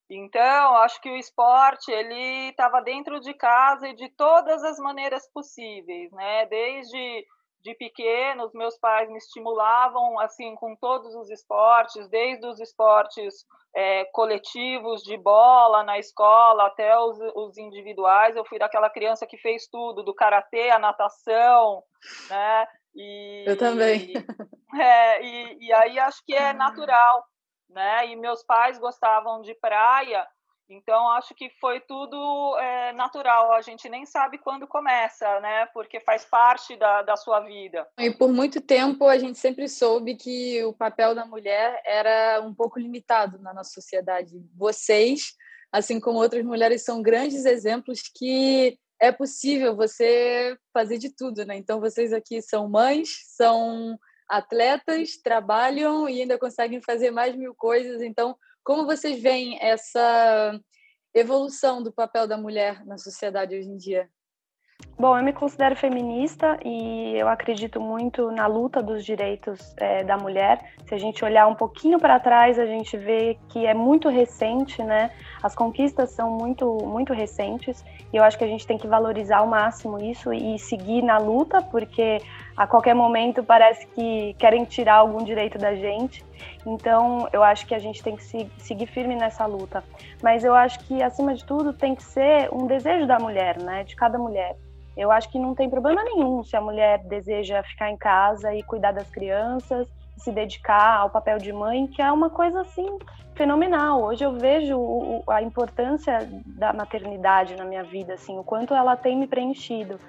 [0.10, 5.28] Então, acho que o esporte ele estava dentro de casa e de todas as maneiras
[5.34, 6.46] possíveis, né?
[6.46, 7.26] Desde
[7.68, 14.06] de pequenos, meus pais me estimulavam assim com todos os esportes, desde os esportes é,
[14.06, 18.38] coletivos de bola na escola até os, os, individuais.
[18.38, 21.84] Eu fui daquela criança que fez tudo, do karatê, a natação,
[22.30, 22.68] né?
[22.96, 24.14] E, eu também.
[24.80, 27.26] É, e, e aí acho que é natural,
[27.70, 28.06] né?
[28.08, 30.28] E meus pais gostavam de praia,
[30.70, 33.54] então acho que foi tudo é, natural.
[33.54, 35.66] A gente nem sabe quando começa, né?
[35.68, 37.88] Porque faz parte da, da sua vida.
[37.98, 42.54] E por muito tempo a gente sempre soube que o papel da mulher era um
[42.54, 44.36] pouco limitado na nossa sociedade.
[44.56, 45.34] Vocês,
[45.72, 51.56] assim como outras mulheres, são grandes exemplos que é possível você fazer de tudo, né?
[51.56, 58.02] Então vocês aqui são mães, são atletas, trabalham e ainda conseguem fazer mais mil coisas.
[58.02, 58.36] Então,
[58.68, 60.60] como vocês veem essa
[61.16, 64.10] evolução do papel da mulher na sociedade hoje em dia?
[65.00, 70.18] Bom, eu me considero feminista e eu acredito muito na luta dos direitos é, da
[70.18, 70.74] mulher.
[70.86, 74.84] Se a gente olhar um pouquinho para trás, a gente vê que é muito recente,
[74.84, 75.12] né?
[75.42, 79.38] As conquistas são muito, muito recentes e eu acho que a gente tem que valorizar
[79.38, 82.22] ao máximo isso e seguir na luta, porque
[82.58, 86.26] a qualquer momento parece que querem tirar algum direito da gente.
[86.66, 88.24] Então, eu acho que a gente tem que
[88.58, 89.84] seguir firme nessa luta.
[90.24, 93.84] Mas eu acho que, acima de tudo, tem que ser um desejo da mulher, né?
[93.84, 94.56] De cada mulher.
[94.98, 98.64] Eu acho que não tem problema nenhum se a mulher deseja ficar em casa e
[98.64, 102.98] cuidar das crianças, se dedicar ao papel de mãe, que é uma coisa assim
[103.36, 104.02] fenomenal.
[104.02, 109.16] Hoje eu vejo a importância da maternidade na minha vida, assim, o quanto ela tem
[109.16, 110.00] me preenchido.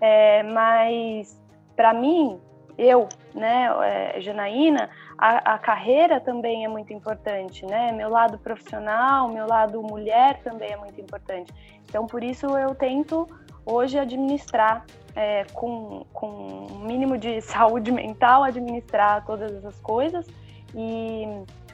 [0.00, 1.36] É, mas
[1.76, 2.40] para mim,
[2.78, 7.92] eu, né, é, Janaína, a, a, carreira também é muito importante, né?
[7.92, 11.52] Meu lado profissional, meu lado mulher também é muito importante.
[11.88, 13.26] Então, por isso eu tento
[13.64, 20.26] hoje administrar é, com, com um mínimo de saúde mental, administrar todas essas coisas
[20.74, 21.26] E,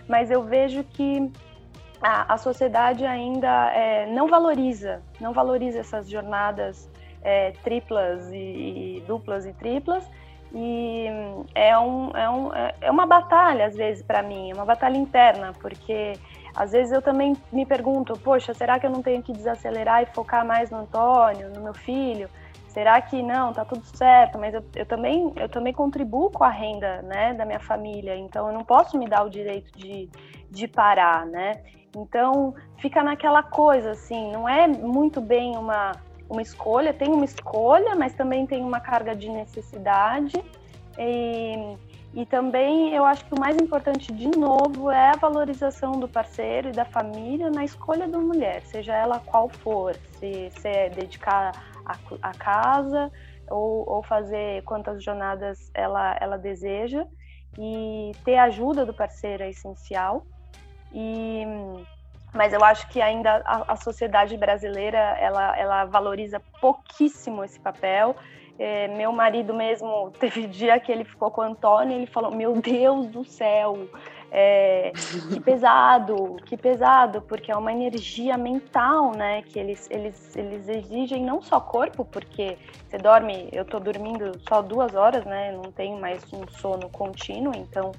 [0.09, 1.30] mas eu vejo que
[2.00, 6.88] a, a sociedade ainda é, não valoriza, não valoriza essas jornadas
[7.23, 8.37] é, triplas e,
[8.99, 10.09] e, duplas e triplas.
[10.55, 11.07] E
[11.55, 12.51] é, um, é, um,
[12.81, 16.12] é uma batalha, às vezes, para mim, é uma batalha interna, porque
[16.55, 20.07] às vezes eu também me pergunto, poxa, será que eu não tenho que desacelerar e
[20.07, 22.29] focar mais no Antônio, no meu filho?
[22.68, 24.39] Será que não, tá tudo certo?
[24.39, 28.47] Mas eu, eu também eu também contribuo com a renda, né, da minha família, então
[28.49, 30.09] eu não posso me dar o direito de,
[30.51, 31.62] de parar, né?
[31.95, 35.93] Então fica naquela coisa assim, não é muito bem uma
[36.33, 40.43] uma escolha, tem uma escolha, mas também tem uma carga de necessidade.
[40.99, 41.76] E,
[42.14, 46.70] e também eu acho que o mais importante, de novo, é a valorização do parceiro
[46.70, 51.53] e da família na escolha da mulher, seja ela qual for, se, se é dedicar
[51.85, 53.11] a, a casa
[53.51, 57.07] ou, ou fazer quantas jornadas ela, ela deseja.
[57.59, 60.24] E ter a ajuda do parceiro é essencial.
[60.95, 61.45] E
[62.33, 68.16] mas eu acho que ainda a, a, sociedade brasileira ela, ela valoriza pouquíssimo esse papel.
[68.59, 72.55] É, meu marido mesmo teve dia que ele ficou com o Antônio, ele falou: Meu
[72.55, 73.87] Deus do céu,
[74.30, 74.93] é,
[75.30, 79.43] que pesado, que pesado, porque é uma energia mental, né?
[79.43, 82.57] Que eles, eles, eles exigem não só corpo, porque
[82.89, 85.53] você dorme, eu tô dormindo só duas horas, né?
[85.53, 87.93] Não tenho mais um sono contínuo, então.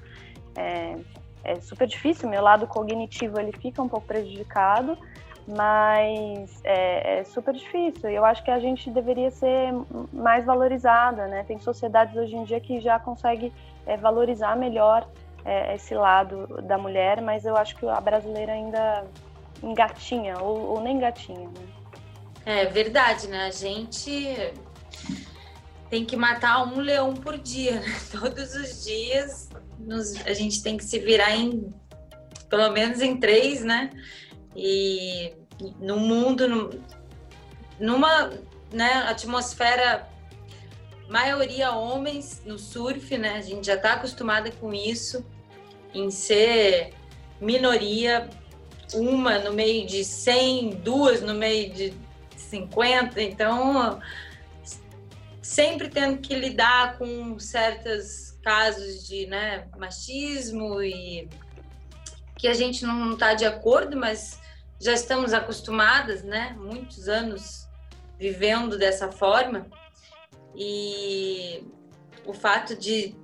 [0.56, 0.96] É,
[1.44, 4.98] é super difícil, meu lado cognitivo ele fica um pouco prejudicado,
[5.46, 8.08] mas é, é, super difícil.
[8.08, 9.72] Eu acho que a gente deveria ser
[10.12, 11.44] mais valorizada, né?
[11.44, 13.52] Tem sociedades hoje em dia que já conseguem
[13.86, 15.06] é, valorizar melhor
[15.44, 19.04] é, esse lado da mulher, mas eu acho que a brasileira ainda
[19.62, 21.66] engatinha, ou, ou nem engatinha, né?
[22.46, 23.46] É verdade, né?
[23.46, 24.52] A gente
[25.90, 27.94] tem que matar um leão por dia, né?
[28.10, 29.50] Todos os dias
[29.86, 31.72] nos, a gente tem que se virar em
[32.48, 33.90] pelo menos em três, né?
[34.54, 35.32] E
[35.80, 36.70] no mundo, no,
[37.80, 38.30] numa
[38.72, 40.08] né, atmosfera
[41.08, 43.36] maioria homens no surf, né?
[43.36, 45.24] A gente já está acostumada com isso,
[45.92, 46.94] em ser
[47.40, 48.28] minoria,
[48.92, 51.92] uma no meio de 100, duas no meio de
[52.36, 54.00] 50, então
[55.42, 61.28] sempre tendo que lidar com certas casos de né, machismo e
[62.36, 64.38] que a gente não está de acordo, mas
[64.78, 66.54] já estamos acostumadas, né?
[66.58, 67.66] Muitos anos
[68.18, 69.66] vivendo dessa forma.
[70.54, 71.64] E
[72.26, 73.16] o fato de,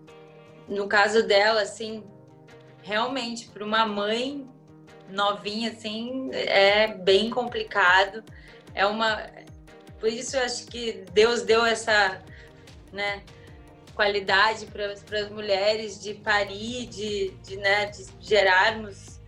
[0.66, 2.02] no caso dela, assim,
[2.82, 4.48] realmente para uma mãe
[5.10, 8.24] novinha, assim, é bem complicado.
[8.74, 9.28] É uma.
[9.98, 12.22] Por isso eu acho que Deus deu essa,
[12.90, 13.22] né?
[14.00, 19.20] Qualidade para as mulheres de parir, de, de, né, de gerarmos,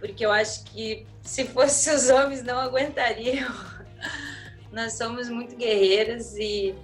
[0.00, 3.54] porque eu acho que se fosse os homens não aguentariam.
[4.72, 6.74] Nós somos muito guerreiras e,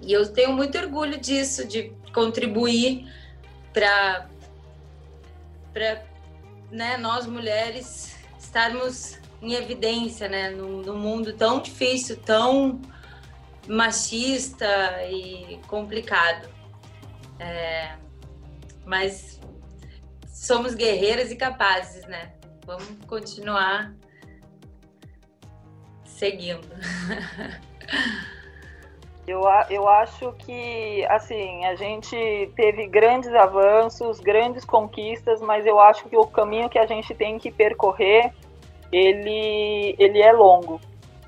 [0.00, 3.12] e eu tenho muito orgulho disso, de contribuir
[3.74, 4.26] para
[6.70, 12.80] né, nós mulheres estarmos em evidência né, no, no mundo tão difícil, tão
[13.68, 14.66] machista
[15.10, 16.48] e complicado.
[17.38, 17.94] É,
[18.84, 19.40] mas
[20.28, 22.32] somos guerreiras e capazes, né?
[22.64, 23.94] Vamos continuar
[26.04, 26.66] seguindo.
[29.26, 32.16] Eu, eu acho que, assim, a gente
[32.54, 37.36] teve grandes avanços, grandes conquistas, mas eu acho que o caminho que a gente tem
[37.36, 38.32] que percorrer,
[38.92, 40.80] ele, ele é longo.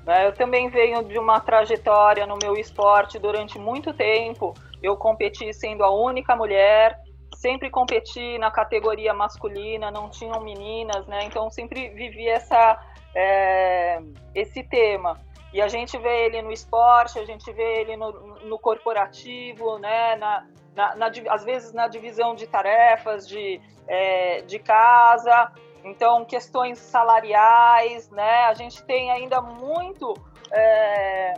[0.09, 0.25] Né?
[0.25, 4.55] Eu também venho de uma trajetória no meu esporte durante muito tempo.
[4.81, 6.99] Eu competi sendo a única mulher,
[7.35, 11.25] sempre competi na categoria masculina, não tinham meninas, né?
[11.25, 12.79] Então sempre vivi essa,
[13.13, 13.99] é,
[14.33, 15.15] esse tema.
[15.53, 18.11] E a gente vê ele no esporte, a gente vê ele no,
[18.45, 20.15] no corporativo, né?
[20.15, 25.51] Na, na, na, às vezes na divisão de tarefas de, é, de casa.
[25.83, 28.45] Então, questões salariais, né?
[28.45, 30.13] A gente tem ainda muito
[30.51, 31.33] é,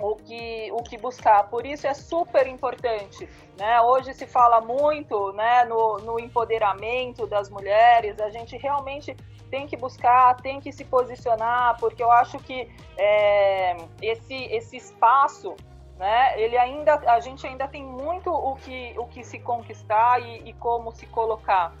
[0.00, 1.48] o, que, o que buscar.
[1.48, 3.28] Por isso é super importante.
[3.58, 3.80] Né?
[3.82, 8.18] Hoje se fala muito né, no, no empoderamento das mulheres.
[8.20, 9.16] A gente realmente
[9.50, 15.54] tem que buscar, tem que se posicionar, porque eu acho que é, esse, esse espaço
[16.02, 16.40] né?
[16.40, 20.52] Ele ainda, a gente ainda tem muito o que, o que se conquistar e, e
[20.54, 21.72] como se colocar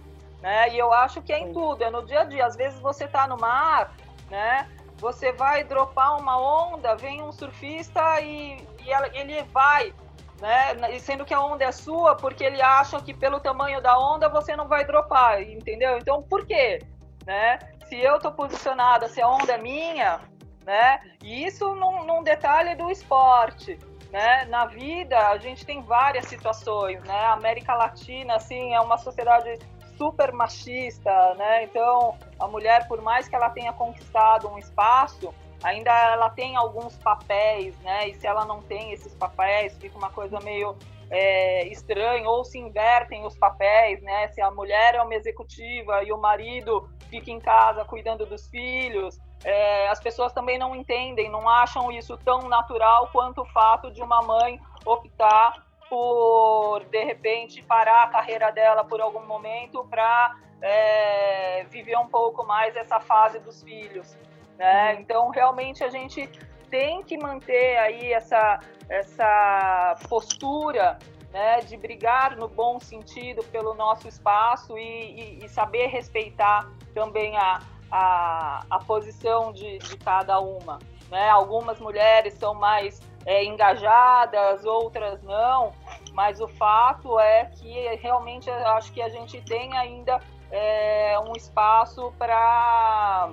[0.42, 0.68] né?
[0.70, 2.44] E eu acho que é em tudo, é no dia a dia.
[2.44, 3.94] Às vezes você está no mar,
[4.30, 4.68] né?
[4.98, 9.94] Você vai dropar uma onda, vem um surfista e, e ela, ele vai
[10.42, 10.98] né?
[10.98, 14.56] Sendo que a onda é sua, porque ele acha que pelo tamanho da onda você
[14.56, 15.96] não vai dropar, entendeu?
[15.96, 16.80] Então, por quê?
[17.24, 17.60] Né?
[17.86, 20.20] Se eu tô posicionada, se a onda é minha,
[20.66, 21.00] né?
[21.22, 23.78] E isso num, num detalhe do esporte,
[24.10, 24.44] né?
[24.46, 27.20] Na vida a gente tem várias situações, né?
[27.26, 29.60] A América Latina, assim, é uma sociedade
[30.02, 31.62] super machista, né?
[31.62, 35.32] Então, a mulher, por mais que ela tenha conquistado um espaço,
[35.62, 38.08] ainda ela tem alguns papéis, né?
[38.08, 40.76] E se ela não tem esses papéis, fica uma coisa meio
[41.08, 44.26] é, estranha, ou se invertem os papéis, né?
[44.28, 49.20] Se a mulher é uma executiva e o marido fica em casa cuidando dos filhos,
[49.44, 54.02] é, as pessoas também não entendem, não acham isso tão natural quanto o fato de
[54.02, 55.62] uma mãe optar
[55.92, 62.46] por, de repente, parar a carreira dela por algum momento para é, viver um pouco
[62.46, 64.16] mais essa fase dos filhos.
[64.56, 64.94] Né?
[64.94, 65.00] Uhum.
[65.00, 66.26] Então, realmente, a gente
[66.70, 70.98] tem que manter aí essa, essa postura
[71.30, 77.36] né, de brigar no bom sentido pelo nosso espaço e, e, e saber respeitar também
[77.36, 80.78] a, a, a posição de, de cada uma.
[81.10, 81.28] Né?
[81.28, 85.72] Algumas mulheres são mais é, engajadas, outras não,
[86.12, 90.20] mas o fato é que realmente acho que a gente tem ainda
[90.50, 93.30] é, um espaço para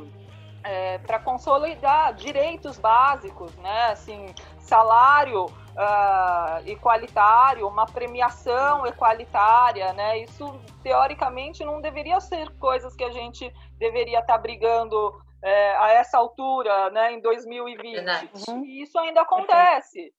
[0.63, 3.91] é, para consolidar direitos básicos, né?
[3.91, 10.19] Assim, salário uh, igualitário, uma premiação equalitária, né?
[10.19, 15.89] Isso teoricamente não deveria ser coisas que a gente deveria estar tá brigando é, a
[15.93, 17.13] essa altura, né?
[17.13, 18.49] Em 2020.
[18.49, 18.65] Uhum.
[18.65, 20.13] E isso ainda acontece.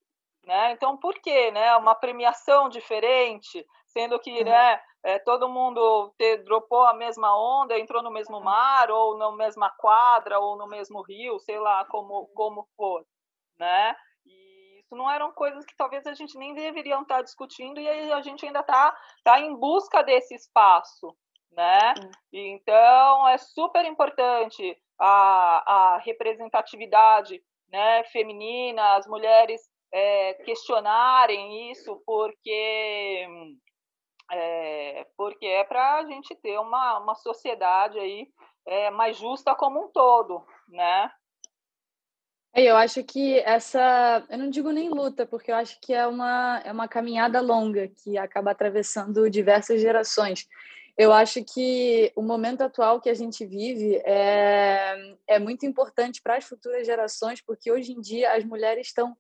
[0.47, 0.73] Né?
[0.73, 1.77] Então, por que né?
[1.77, 4.45] uma premiação diferente, sendo que uhum.
[4.45, 9.31] né, é, todo mundo te, dropou a mesma onda, entrou no mesmo mar, ou na
[9.33, 13.05] mesma quadra, ou no mesmo rio, sei lá como, como for,
[13.59, 13.95] né?
[14.27, 18.13] E isso não eram coisas que talvez a gente nem deveriam estar discutindo, e aí
[18.13, 21.15] a gente ainda está tá em busca desse espaço,
[21.53, 21.95] né?
[22.33, 27.43] Então, é super importante a, a representatividade
[27.73, 33.27] né, feminina, as mulheres é, questionarem isso, porque
[34.31, 38.29] é, porque é para a gente ter uma, uma sociedade aí
[38.67, 41.11] é, mais justa como um todo, né?
[42.55, 46.61] Eu acho que essa, eu não digo nem luta, porque eu acho que é uma,
[46.65, 50.49] é uma caminhada longa que acaba atravessando diversas gerações.
[51.01, 56.37] Eu acho que o momento atual que a gente vive é, é muito importante para
[56.37, 59.17] as futuras gerações, porque hoje em dia as mulheres estão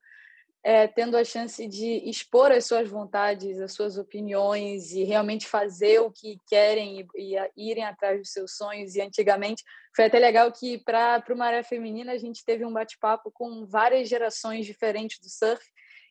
[0.62, 6.01] é, tendo a chance de expor as suas vontades, as suas opiniões e realmente fazer
[6.01, 8.95] o que querem e, e irem atrás dos seus sonhos.
[8.95, 9.64] E antigamente
[9.97, 14.07] foi até legal que para o Maré Feminina a gente teve um bate-papo com várias
[14.07, 15.64] gerações diferentes do surf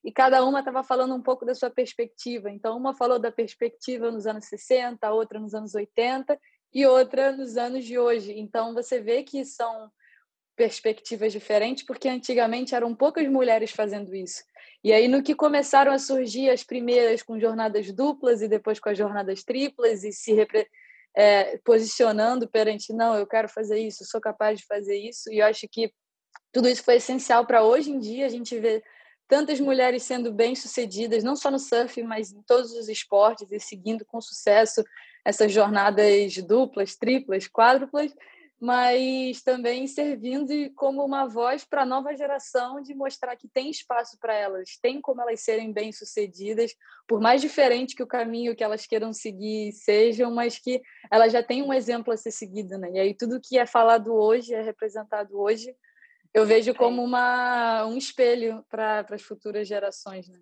[0.04, 2.50] e cada uma estava falando um pouco da sua perspectiva.
[2.50, 6.40] Então, uma falou da perspectiva nos anos 60, outra nos anos 80
[6.74, 8.38] e outra nos anos de hoje.
[8.38, 9.92] Então, você vê que são
[10.56, 14.44] perspectivas diferentes, porque antigamente eram poucas mulheres fazendo isso.
[14.84, 18.90] E aí, no que começaram a surgir as primeiras com jornadas duplas e depois com
[18.90, 20.36] as jornadas triplas e se
[21.16, 25.46] é, posicionando perante, não, eu quero fazer isso, sou capaz de fazer isso, e eu
[25.46, 25.92] acho que
[26.52, 28.84] tudo isso foi essencial para hoje em dia a gente ver
[29.30, 34.04] tantas mulheres sendo bem-sucedidas, não só no surf, mas em todos os esportes e seguindo
[34.04, 34.84] com sucesso
[35.24, 38.12] essas jornadas duplas, triplas, quádruplas,
[38.60, 44.18] mas também servindo como uma voz para a nova geração de mostrar que tem espaço
[44.20, 46.76] para elas, tem como elas serem bem-sucedidas,
[47.08, 51.44] por mais diferente que o caminho que elas queiram seguir sejam, mas que elas já
[51.44, 52.90] têm um exemplo a ser seguido, né?
[52.94, 55.74] E aí tudo que é falado hoje, é representado hoje,
[56.34, 60.40] eu vejo como uma, um espelho para as futuras gerações, né?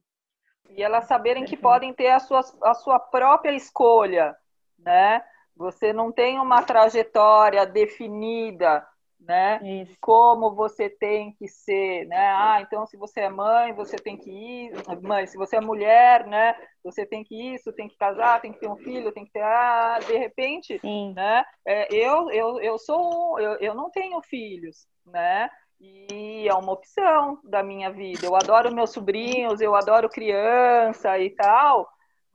[0.69, 4.35] E elas saberem que podem ter a sua, a sua própria escolha,
[4.77, 5.23] né?
[5.55, 8.85] Você não tem uma trajetória definida,
[9.19, 9.59] né?
[9.63, 9.95] Isso.
[9.99, 12.29] Como você tem que ser, né?
[12.29, 14.71] Ah, então se você é mãe, você tem que ir,
[15.01, 16.55] mãe, se você é mulher, né?
[16.83, 19.41] Você tem que isso, tem que casar, tem que ter um filho, tem que ter,
[19.41, 21.13] ah, de repente, Sim.
[21.15, 21.43] né?
[21.65, 25.49] É, eu, eu, eu sou, eu, eu não tenho filhos, né?
[25.79, 28.25] E é uma opção da minha vida.
[28.25, 31.87] Eu adoro meus sobrinhos, eu adoro criança e tal,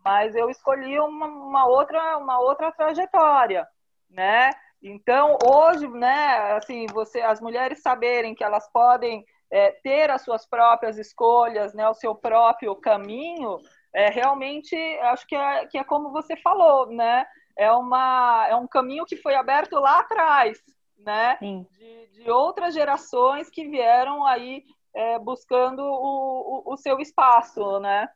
[0.04, 3.66] mas eu escolhi uma, uma, outra uma outra trajetória,
[4.08, 4.50] né?
[4.82, 6.52] Então hoje, né?
[6.54, 11.88] Assim, você, as mulheres saberem que elas podem é, ter as suas próprias escolhas, né?
[11.88, 13.58] O seu próprio caminho,
[13.92, 17.26] é realmente acho que é, que é como você falou, né?
[17.56, 20.62] É uma é um caminho que foi aberto lá atrás,
[21.04, 21.38] né?
[21.40, 28.08] De, de, outras gerações que vieram aí é, buscando o, o, o seu espaço, né?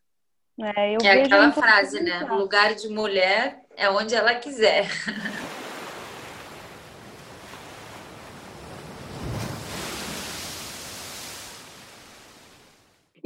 [0.58, 2.12] É, eu é vejo aquela frase, né?
[2.12, 2.38] complicado.
[2.38, 4.86] Lugar de mulher é onde ela quiser.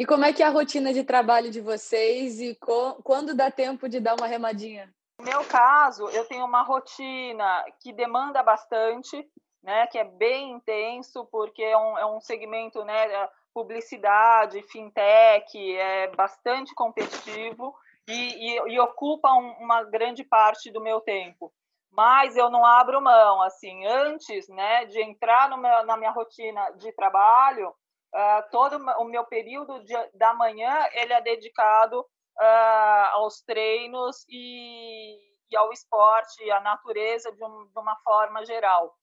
[0.01, 3.51] E como é que é a rotina de trabalho de vocês e co- quando dá
[3.51, 4.91] tempo de dar uma remadinha?
[5.19, 9.29] No meu caso, eu tenho uma rotina que demanda bastante,
[9.63, 16.09] né, que é bem intenso, porque é um, é um segmento, né, publicidade, fintech, é
[16.15, 17.75] bastante competitivo
[18.09, 21.53] e, e, e ocupa um- uma grande parte do meu tempo.
[21.93, 26.93] Mas eu não abro mão, assim, antes, né, de entrar meu- na minha rotina de
[26.93, 27.75] trabalho,
[28.15, 32.05] ah, todo o meu período de, da manhã, ele é dedicado
[32.39, 35.17] ah, aos treinos e,
[35.51, 38.95] e ao esporte, à natureza de, um, de uma forma geral,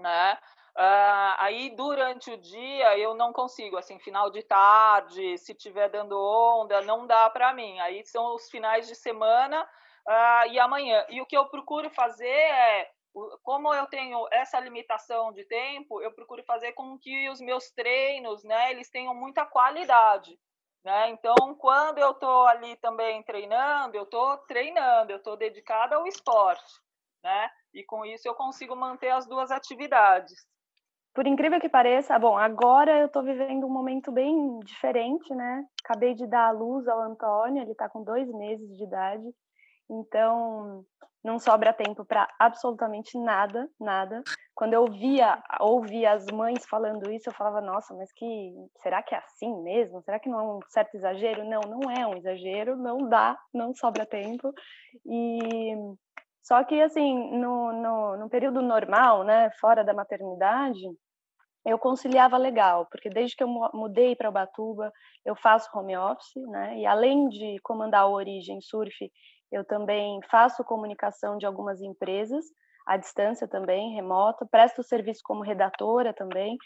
[0.00, 0.38] né?
[0.74, 6.18] Ah, aí durante o dia eu não consigo, assim, final de tarde, se tiver dando
[6.18, 7.80] onda, não dá para mim.
[7.80, 9.66] Aí são os finais de semana
[10.06, 11.04] ah, e amanhã.
[11.08, 12.90] E o que eu procuro fazer é,
[13.42, 18.44] como eu tenho essa limitação de tempo, eu procuro fazer com que os meus treinos,
[18.44, 20.38] né, eles tenham muita qualidade.
[20.84, 21.10] Né?
[21.10, 26.80] Então, quando eu estou ali também treinando, eu estou treinando, eu estou dedicada ao esporte,
[27.26, 27.50] né?
[27.74, 30.46] E com isso eu consigo manter as duas atividades.
[31.12, 35.64] Por incrível que pareça, bom, agora eu estou vivendo um momento bem diferente, né?
[35.84, 39.24] Acabei de dar a luz ao Antônio, ele está com dois meses de idade,
[39.90, 40.84] então
[41.24, 44.22] não sobra tempo para absolutamente nada, nada.
[44.54, 49.14] Quando eu via, ouvia as mães falando isso, eu falava, nossa, mas que será que
[49.14, 50.02] é assim mesmo?
[50.02, 51.44] Será que não é um certo exagero?
[51.44, 54.52] Não, não é um exagero, não dá, não sobra tempo.
[55.04, 55.74] E
[56.46, 60.80] só que assim, no, no, no período normal, né, fora da maternidade,
[61.66, 64.92] eu conciliava legal, porque desde que eu mu- mudei para Ubatuba,
[65.24, 66.78] eu faço home office, né?
[66.78, 68.94] E além de comandar a Origem Surf,
[69.50, 72.44] eu também faço comunicação de algumas empresas,
[72.86, 76.56] à distância também, remota, presto serviço como redatora também.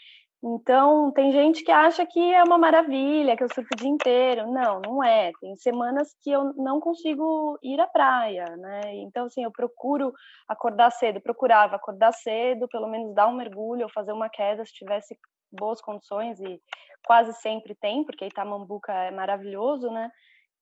[0.43, 4.51] Então, tem gente que acha que é uma maravilha, que eu surfo o dia inteiro.
[4.51, 5.31] Não, não é.
[5.39, 8.81] Tem semanas que eu não consigo ir à praia, né?
[8.95, 10.11] Então, assim, eu procuro
[10.47, 14.73] acordar cedo, procurava acordar cedo, pelo menos dar um mergulho ou fazer uma queda se
[14.73, 15.15] tivesse
[15.51, 16.59] boas condições e
[17.05, 20.09] quase sempre tem, porque Itamambuca é maravilhoso, né?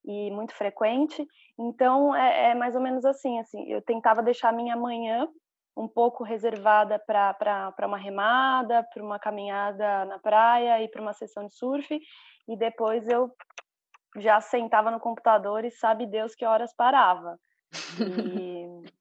[0.04, 1.26] E muito frequente.
[1.58, 5.28] Então é, é mais ou menos assim, assim, eu tentava deixar a minha manhã
[5.76, 11.45] um pouco reservada para uma remada, para uma caminhada na praia e para uma sessão
[11.45, 11.99] de surf,
[12.47, 13.32] e depois eu
[14.17, 17.39] já sentava no computador e sabe Deus que horas parava.
[17.99, 18.65] E...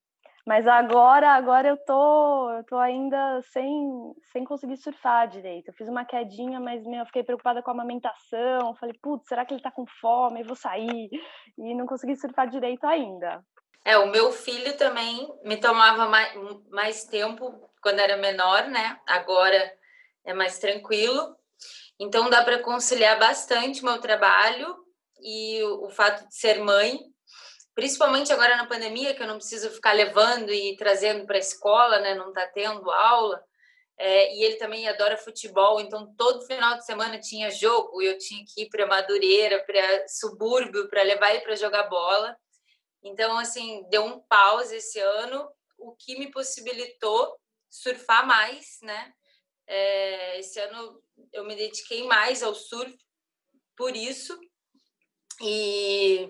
[0.48, 5.68] Mas agora, agora eu tô, eu tô ainda sem, sem conseguir surfar direito.
[5.68, 8.74] Eu fiz uma quedinha, mas meu, eu fiquei preocupada com a amamentação.
[8.76, 10.40] Falei, putz, será que ele tá com fome?
[10.40, 11.10] Eu vou sair.
[11.58, 13.44] E não consegui surfar direito ainda.
[13.84, 16.34] É, o meu filho também me tomava mais,
[16.70, 19.00] mais tempo quando era menor, né?
[19.06, 19.72] Agora
[20.24, 21.36] é mais tranquilo.
[21.98, 24.76] Então dá para conciliar bastante o meu trabalho
[25.20, 27.00] e o, o fato de ser mãe,
[27.74, 31.98] principalmente agora na pandemia, que eu não preciso ficar levando e trazendo para a escola,
[32.00, 32.14] né?
[32.14, 33.42] Não tá tendo aula.
[33.96, 38.16] É, e ele também adora futebol, então todo final de semana tinha jogo e eu
[38.16, 42.36] tinha que ir para Madureira, para subúrbio, para levar ele para jogar bola.
[43.02, 47.38] Então, assim, deu um pause esse ano, o que me possibilitou
[47.70, 49.12] surfar mais, né?
[49.66, 52.96] É, esse ano eu me dediquei mais ao surf
[53.76, 54.38] por isso.
[55.40, 56.28] E,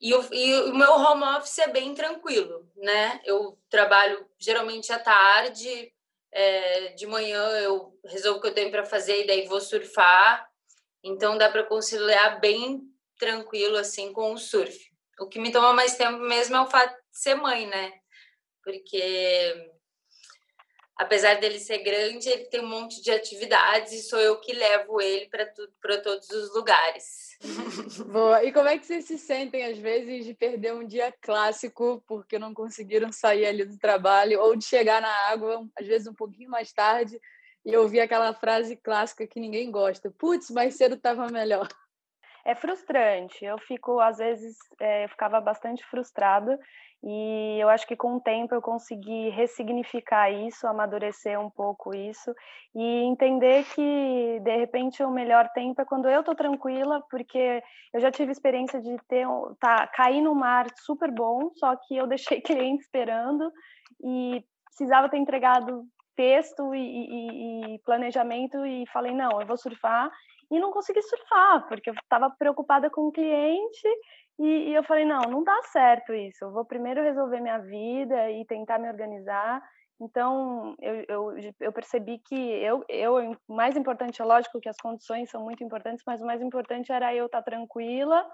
[0.00, 3.20] e, o, e o meu home office é bem tranquilo, né?
[3.24, 5.92] Eu trabalho geralmente à tarde,
[6.30, 10.48] é, de manhã eu resolvo o que eu tenho para fazer e daí vou surfar.
[11.02, 12.82] Então dá para conciliar bem
[13.18, 14.91] tranquilo assim com o surf.
[15.22, 17.92] O que me toma mais tempo mesmo é o fato de ser mãe, né?
[18.64, 19.72] Porque
[20.96, 25.00] apesar dele ser grande, ele tem um monte de atividades e sou eu que levo
[25.00, 27.36] ele para todos os lugares.
[28.10, 28.44] Boa.
[28.44, 32.38] E como é que vocês se sentem, às vezes, de perder um dia clássico porque
[32.38, 36.50] não conseguiram sair ali do trabalho ou de chegar na água, às vezes um pouquinho
[36.50, 37.20] mais tarde,
[37.64, 41.68] e ouvir aquela frase clássica que ninguém gosta: putz, mais cedo estava melhor.
[42.44, 43.44] É frustrante.
[43.44, 46.58] Eu fico, às vezes, é, eu ficava bastante frustrada
[47.04, 52.32] e eu acho que com o tempo eu consegui ressignificar isso, amadurecer um pouco isso
[52.74, 57.60] e entender que de repente o melhor tempo é quando eu tô tranquila, porque
[57.92, 59.26] eu já tive experiência de ter
[59.58, 63.50] tá cair no mar super bom, só que eu deixei cliente esperando
[64.04, 65.84] e precisava ter entregado
[66.14, 70.08] texto e, e, e planejamento e falei não, eu vou surfar
[70.52, 73.88] e não consegui surfar, porque eu estava preocupada com o cliente
[74.38, 78.30] e, e, eu falei, não, não dá certo isso, eu vou primeiro resolver minha vida
[78.30, 79.62] e tentar me organizar.
[79.98, 85.30] Então, eu, eu, eu percebi que eu, eu, mais importante é lógico que as condições
[85.30, 88.26] são muito importantes, mas o mais importante era eu estar tranquila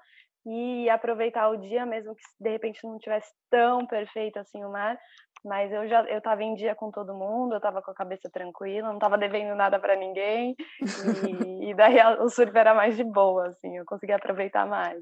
[0.49, 4.99] e aproveitar o dia, mesmo que de repente não tivesse tão perfeito assim o mar,
[5.45, 8.31] mas eu já eu estava em dia com todo mundo, eu estava com a cabeça
[8.33, 10.57] tranquila, não estava devendo nada para ninguém
[11.29, 14.99] e, e, daí o surf era mais de boa, assim, eu conseguia aproveitar mais.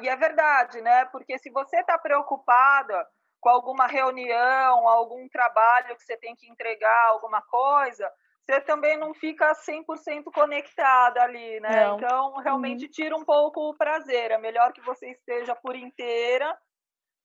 [0.00, 1.04] E é verdade, né?
[1.06, 3.06] Porque se você está preocupada
[3.40, 8.10] com alguma reunião, algum trabalho que você tem que entregar, alguma coisa,
[8.44, 11.86] você também não fica 100% conectada ali, né?
[11.86, 11.96] Não.
[11.96, 12.90] Então, realmente uhum.
[12.90, 14.32] tira um pouco o prazer.
[14.32, 16.56] É melhor que você esteja por inteira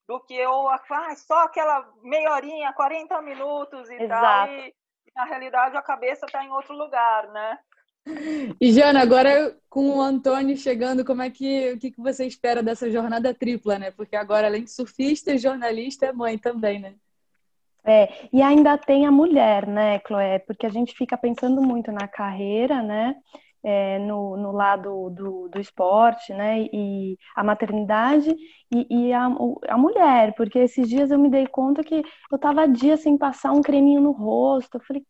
[0.07, 4.21] do que eu ah, só aquela meia horinha, 40 minutos e Exato.
[4.21, 4.49] tal.
[4.49, 4.73] E,
[5.15, 7.59] na realidade, a cabeça está em outro lugar, né?
[8.61, 12.63] E, Jana, agora com o Antônio chegando, como é que, o que, que você espera
[12.63, 13.91] dessa jornada tripla, né?
[13.91, 16.95] Porque agora, além de surfista, jornalista, é mãe também, né?
[17.87, 20.39] É, e ainda tem a mulher, né, Chloé?
[20.39, 23.15] Porque a gente fica pensando muito na carreira, né?
[23.63, 26.63] É, no, no lado do, do esporte, né?
[26.73, 28.29] E a maternidade
[28.71, 29.25] e, e a,
[29.69, 33.51] a mulher, porque esses dias eu me dei conta que eu tava dias sem passar
[33.53, 34.77] um creminho no rosto.
[34.77, 35.03] Eu falei,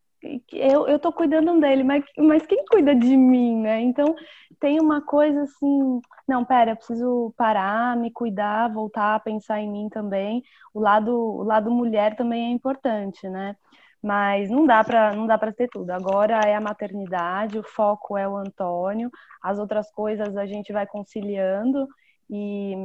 [0.51, 3.81] eu, eu tô cuidando dele, mas, mas quem cuida de mim, né?
[3.81, 4.15] Então
[4.59, 9.71] tem uma coisa assim, não, pera, eu preciso parar, me cuidar, voltar a pensar em
[9.71, 10.43] mim também.
[10.73, 13.55] O lado, o lado mulher também é importante, né?
[14.01, 15.89] Mas não dá para não dá para ter tudo.
[15.91, 19.09] Agora é a maternidade, o foco é o Antônio,
[19.41, 21.87] as outras coisas a gente vai conciliando
[22.29, 22.75] e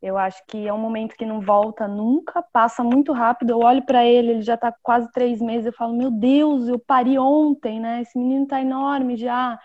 [0.00, 3.50] eu acho que é um momento que não volta nunca, passa muito rápido.
[3.50, 5.66] Eu olho para ele, ele já está quase três meses.
[5.66, 8.02] Eu falo, meu Deus, eu pari ontem, né?
[8.02, 9.58] Esse menino está enorme já.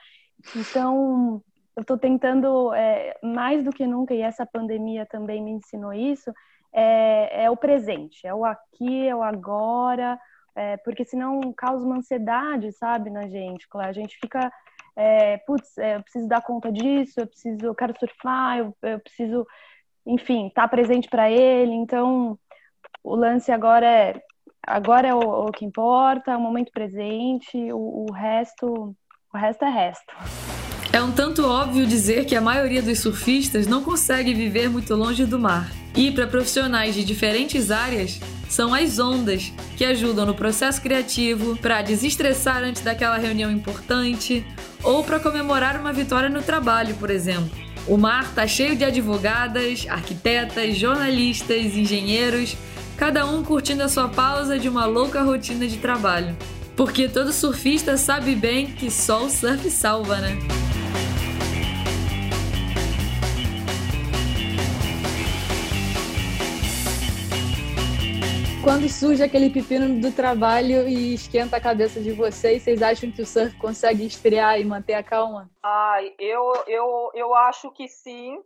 [0.55, 1.41] Então,
[1.75, 6.31] eu estou tentando, é, mais do que nunca, e essa pandemia também me ensinou isso,
[6.71, 10.19] é, é o presente, é o aqui, é o agora,
[10.55, 13.67] é, porque senão causa uma ansiedade, sabe, na gente.
[13.75, 14.51] A gente fica,
[14.95, 18.99] é, putz, é, eu preciso dar conta disso, eu preciso, eu quero surfar, eu, eu
[18.99, 19.45] preciso
[20.05, 21.73] enfim, tá presente para ele.
[21.73, 22.37] Então,
[23.03, 24.21] o lance agora é
[24.65, 28.95] agora é o, o que importa, é o momento presente, o, o resto,
[29.33, 30.13] o resto é resto.
[30.91, 35.25] É um tanto óbvio dizer que a maioria dos surfistas não consegue viver muito longe
[35.25, 35.69] do mar.
[35.95, 41.81] E para profissionais de diferentes áreas, são as ondas que ajudam no processo criativo, para
[41.81, 44.45] desestressar antes daquela reunião importante
[44.83, 47.72] ou para comemorar uma vitória no trabalho, por exemplo.
[47.87, 52.55] O mar está cheio de advogadas, arquitetas, jornalistas, engenheiros,
[52.97, 56.35] cada um curtindo a sua pausa de uma louca rotina de trabalho.
[56.75, 60.37] Porque todo surfista sabe bem que só o surf salva, né?
[68.63, 73.21] Quando surge aquele pepino do trabalho e esquenta a cabeça de vocês, vocês acham que
[73.21, 75.51] o surf consegue esfriar e manter a calma?
[75.61, 78.41] Ai, eu, eu, eu acho que sim.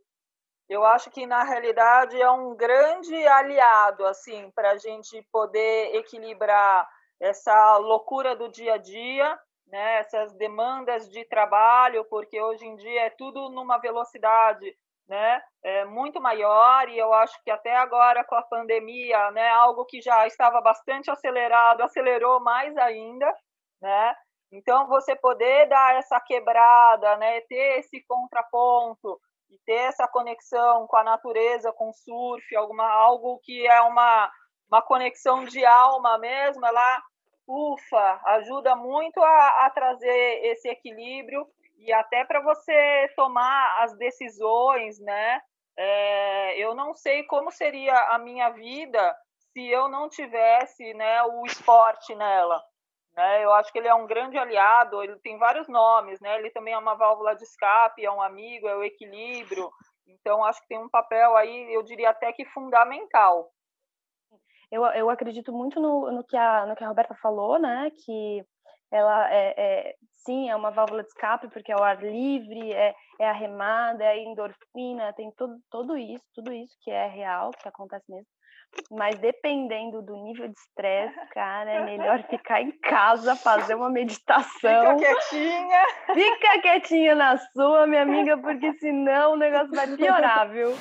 [0.67, 6.89] Eu acho que na realidade é um grande aliado assim para a gente poder equilibrar
[7.19, 9.99] essa loucura do dia a dia, né?
[9.99, 14.75] Essas demandas de trabalho, porque hoje em dia é tudo numa velocidade
[15.07, 19.85] né, é muito maior e eu acho que até agora com a pandemia, né, algo
[19.85, 23.33] que já estava bastante acelerado, acelerou mais ainda,
[23.81, 24.15] né?
[24.51, 30.97] Então você poder dar essa quebrada, né, ter esse contraponto e ter essa conexão com
[30.97, 34.29] a natureza, com o surf, alguma algo que é uma
[34.69, 37.01] uma conexão de alma mesmo, ela
[37.47, 41.47] ufa, ajuda muito a, a trazer esse equilíbrio
[41.77, 45.41] e até para você tomar as decisões, né?
[45.77, 49.15] É, eu não sei como seria a minha vida
[49.53, 52.63] se eu não tivesse né, o esporte nela.
[53.15, 53.43] Né?
[53.43, 56.37] Eu acho que ele é um grande aliado, ele tem vários nomes, né?
[56.37, 59.69] ele também é uma válvula de escape, é um amigo, é o equilíbrio.
[60.07, 63.51] Então, acho que tem um papel aí, eu diria até que fundamental.
[64.71, 67.89] Eu, eu acredito muito no, no, que a, no que a Roberta falou, né?
[68.05, 68.45] Que
[68.91, 69.95] ela é, é,
[70.27, 74.03] sim é uma válvula de escape porque é o ar livre, é, é a remada,
[74.03, 78.27] é a endorfina, tem tudo, tudo isso, tudo isso que é real, que acontece mesmo.
[78.91, 84.49] Mas dependendo do nível de estresse, cara, é melhor ficar em casa, fazer uma meditação.
[84.59, 85.83] Fica quietinha.
[86.13, 90.75] Fica quietinha na sua, minha amiga, porque senão o negócio vai piorar, viu?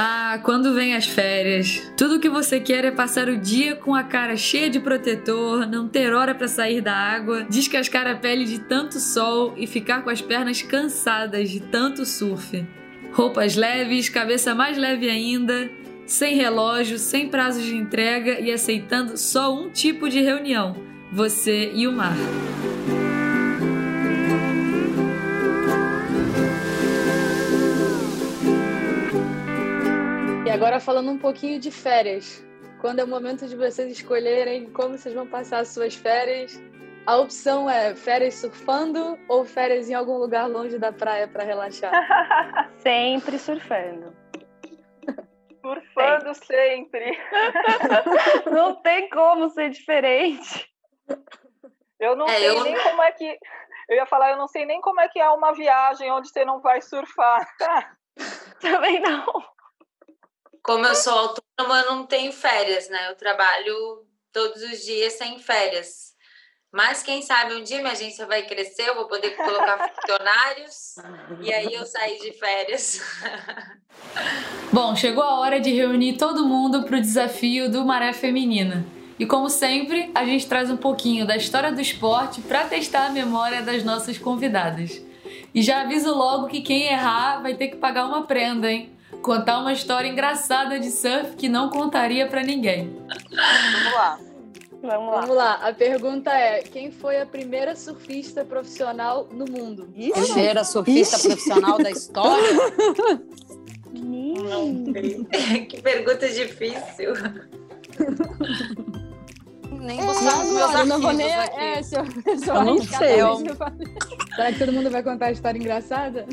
[0.00, 4.04] Ah, quando vem as férias, tudo que você quer é passar o dia com a
[4.04, 8.60] cara cheia de protetor, não ter hora para sair da água, descascar a pele de
[8.60, 12.64] tanto sol e ficar com as pernas cansadas de tanto surf.
[13.10, 15.68] Roupas leves, cabeça mais leve ainda,
[16.06, 20.76] sem relógio, sem prazo de entrega e aceitando só um tipo de reunião:
[21.10, 22.14] você e o mar.
[30.68, 32.44] Agora falando um pouquinho de férias.
[32.82, 36.60] Quando é o momento de vocês escolherem como vocês vão passar as suas férias,
[37.06, 41.90] a opção é férias surfando ou férias em algum lugar longe da praia para relaxar?
[42.80, 44.14] Sempre surfando.
[45.62, 47.18] Surfando sempre.
[48.52, 50.70] Não tem como ser diferente.
[51.98, 53.38] Eu não É, sei eu- nem como é que.
[53.88, 56.44] Eu ia falar, eu não sei nem como é que é uma viagem onde você
[56.44, 57.46] não vai surfar.
[58.60, 59.24] Também não.
[60.68, 63.08] Como eu sou autônoma, eu não tenho férias, né?
[63.08, 66.12] Eu trabalho todos os dias sem férias.
[66.70, 70.96] Mas quem sabe um dia minha agência vai crescer, eu vou poder colocar funcionários
[71.40, 73.00] e aí eu sair de férias.
[74.70, 78.84] Bom, chegou a hora de reunir todo mundo para o desafio do Maré Feminina.
[79.18, 83.10] E como sempre, a gente traz um pouquinho da história do esporte para testar a
[83.10, 85.02] memória das nossas convidadas.
[85.54, 88.97] E já aviso logo que quem errar vai ter que pagar uma prenda, hein?
[89.28, 92.96] Contar uma história engraçada de surf que não contaria para ninguém.
[93.30, 94.18] Vamos lá.
[94.80, 95.20] Vamos lá.
[95.20, 99.92] Vamos lá, a pergunta é: quem foi a primeira surfista profissional no mundo?
[100.14, 102.48] Primeira surfista profissional da história.
[105.68, 107.12] que pergunta difícil.
[109.70, 111.34] Nem Não, buscar os meus eu não vou nem.
[111.34, 111.60] aqui.
[111.60, 113.20] É, se eu, se eu Eu não sei.
[113.20, 113.36] eu.
[114.34, 116.24] Será que todo mundo vai contar a história engraçada?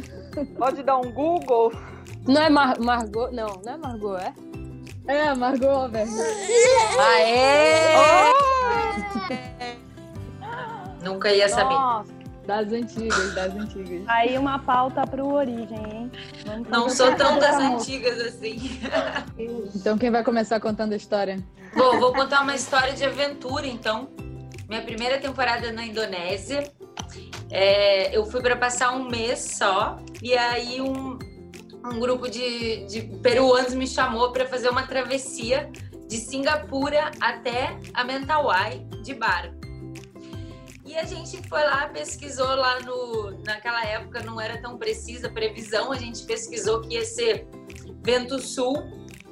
[0.58, 1.74] Pode dar um Google.
[2.28, 3.32] Não é Mar Margot?
[3.32, 4.34] Não, não é Margot, é?
[5.08, 6.08] É, Margot Albert.
[7.00, 8.34] Aê!
[11.04, 11.74] Nunca ia saber.
[11.76, 12.12] Nossa,
[12.48, 14.04] Das antigas, das antigas.
[14.08, 16.12] aí uma pauta pro Origem, hein?
[16.46, 18.80] Vamos Não sou tão das antigas assim.
[19.76, 21.38] Então quem vai começar contando a história?
[21.76, 24.08] Bom, vou contar uma história de aventura, então.
[24.68, 26.72] Minha primeira temporada na Indonésia.
[27.52, 29.98] É, eu fui para passar um mês só.
[30.24, 31.15] E aí um,
[31.92, 35.70] um grupo de, de peruanos me chamou para fazer uma travessia
[36.08, 39.56] de Singapura até a Mentawai de barco.
[40.86, 43.32] E a gente foi lá, pesquisou lá no.
[43.44, 47.48] Naquela época não era tão precisa a previsão, a gente pesquisou que ia ser
[48.04, 48.76] vento sul.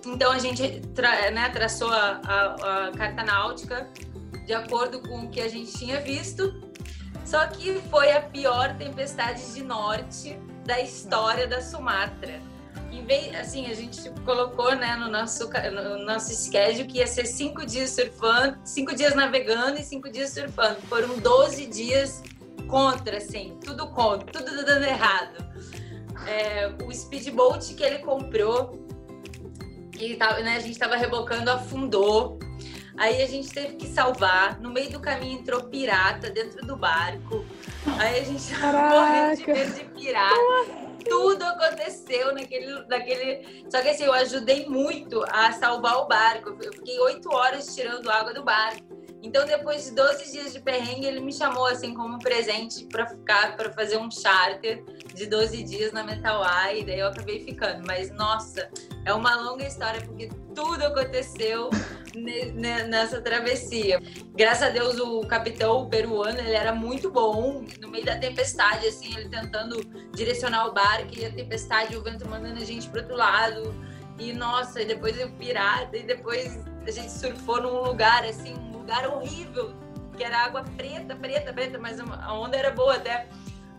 [0.06, 3.88] Então a gente tra- né, traçou a, a- a carta náutica
[4.46, 6.54] de acordo com o que a gente tinha visto.
[7.24, 12.42] Só que foi a pior tempestade de norte da história da Sumatra.
[13.06, 17.66] Vez, assim, a gente colocou né, no, nosso, no nosso schedule que ia ser cinco
[17.66, 20.80] dias surfando, cinco dias navegando e cinco dias surfando.
[20.84, 22.24] Foram 12 dias
[22.68, 25.46] contra, assim, tudo contra, tudo dando errado.
[26.28, 28.88] É, o speedboat que ele comprou,
[29.92, 32.40] que né, a gente estava rebocando, afundou.
[32.98, 34.60] Aí a gente teve que salvar.
[34.60, 37.46] No meio do caminho entrou pirata dentro do barco.
[38.00, 40.84] Aí a gente morrendo de medo de pirata.
[41.08, 43.66] Tudo aconteceu naquele, naquele.
[43.70, 46.56] Só que assim, eu ajudei muito a salvar o barco.
[46.62, 49.04] Eu fiquei oito horas tirando água do barco.
[49.22, 53.56] Então, depois de 12 dias de perrengue, ele me chamou assim como presente para ficar,
[53.56, 54.84] para fazer um charter
[55.14, 56.80] de 12 dias na Mentawai.
[56.80, 57.86] E daí eu acabei ficando.
[57.86, 58.70] Mas nossa,
[59.06, 61.70] é uma longa história porque tudo aconteceu
[62.16, 64.00] ne- ne- nessa travessia.
[64.36, 67.64] Graças a Deus o capitão peruano, ele era muito bom.
[67.82, 69.84] No meio da tempestade, assim, ele tentando
[70.14, 73.74] direcionar o barco e a tempestade, o vento mandando a gente pro outro lado.
[74.20, 78.78] E nossa, e depois eu pirata, e depois a gente surfou num lugar, assim, um
[78.78, 79.74] lugar horrível,
[80.16, 83.28] que era água preta, preta, preta, mas a onda era boa até.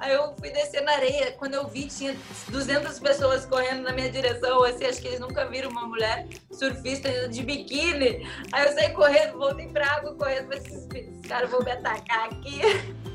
[0.05, 2.15] Aí eu fui descer na areia, quando eu vi, tinha
[2.51, 7.27] 200 pessoas correndo na minha direção, assim, acho que eles nunca viram uma mulher surfista
[7.27, 8.29] de biquíni.
[8.53, 12.27] Aí eu saí correndo, voltei pra água correndo, falei, esses, esses caras vão me atacar
[12.27, 12.61] aqui.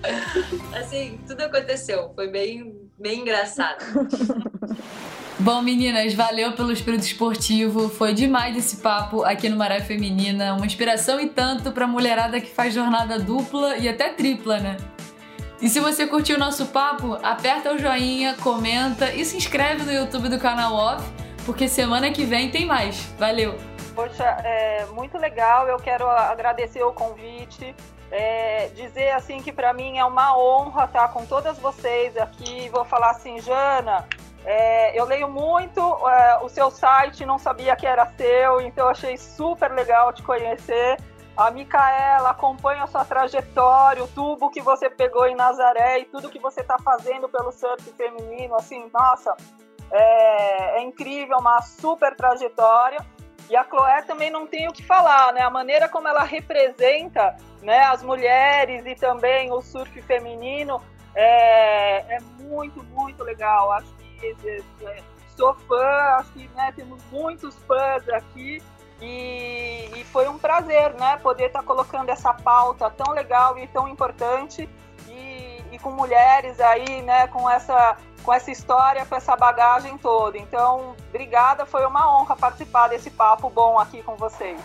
[0.75, 3.85] Assim, tudo aconteceu, foi bem, bem engraçado.
[5.37, 7.87] Bom, meninas, valeu pelo espírito esportivo.
[7.87, 10.55] Foi demais esse papo aqui no Maré Feminina.
[10.55, 14.75] Uma inspiração e tanto pra mulherada que faz jornada dupla e até tripla, né?
[15.61, 19.91] E se você curtiu o nosso papo, aperta o joinha, comenta e se inscreve no
[19.91, 21.03] YouTube do canal Off,
[21.45, 23.03] porque semana que vem tem mais.
[23.17, 23.55] Valeu!
[23.93, 25.67] Poxa, é muito legal.
[25.67, 27.75] Eu quero agradecer o convite.
[28.11, 32.69] é, dizer assim que para mim é uma honra estar com todas vocês aqui.
[32.69, 34.07] Vou falar assim, Jana,
[34.45, 39.17] É, eu leio muito é, o seu site, não sabia que era seu, então achei
[39.17, 40.97] super legal te conhecer.
[41.39, 46.29] A Micaela acompanha a sua trajetória, o tubo que você pegou em Nazaré e tudo
[46.29, 48.55] que você está fazendo pelo surf feminino.
[48.55, 49.33] Assim, nossa,
[49.89, 52.99] é, é incrível, uma super trajetória.
[53.49, 55.39] E a Chloé também não tem o que falar, né?
[55.39, 60.81] A maneira como ela representa né, as mulheres e também o surf feminino
[61.15, 63.71] é, é muito, muito legal.
[63.71, 64.35] Acho que
[64.85, 65.01] é,
[65.37, 68.61] sou fã, acho que né, temos muitos fãs aqui.
[69.01, 73.65] E, e, foi um prazer, né, poder estar tá colocando essa pauta tão legal e
[73.67, 74.67] tão importante
[75.07, 80.37] e, e com mulheres aí, né, com essa com essa história, com essa bagagem toda.
[80.37, 84.59] Então, obrigada, foi uma honra participar desse papo bom aqui com vocês.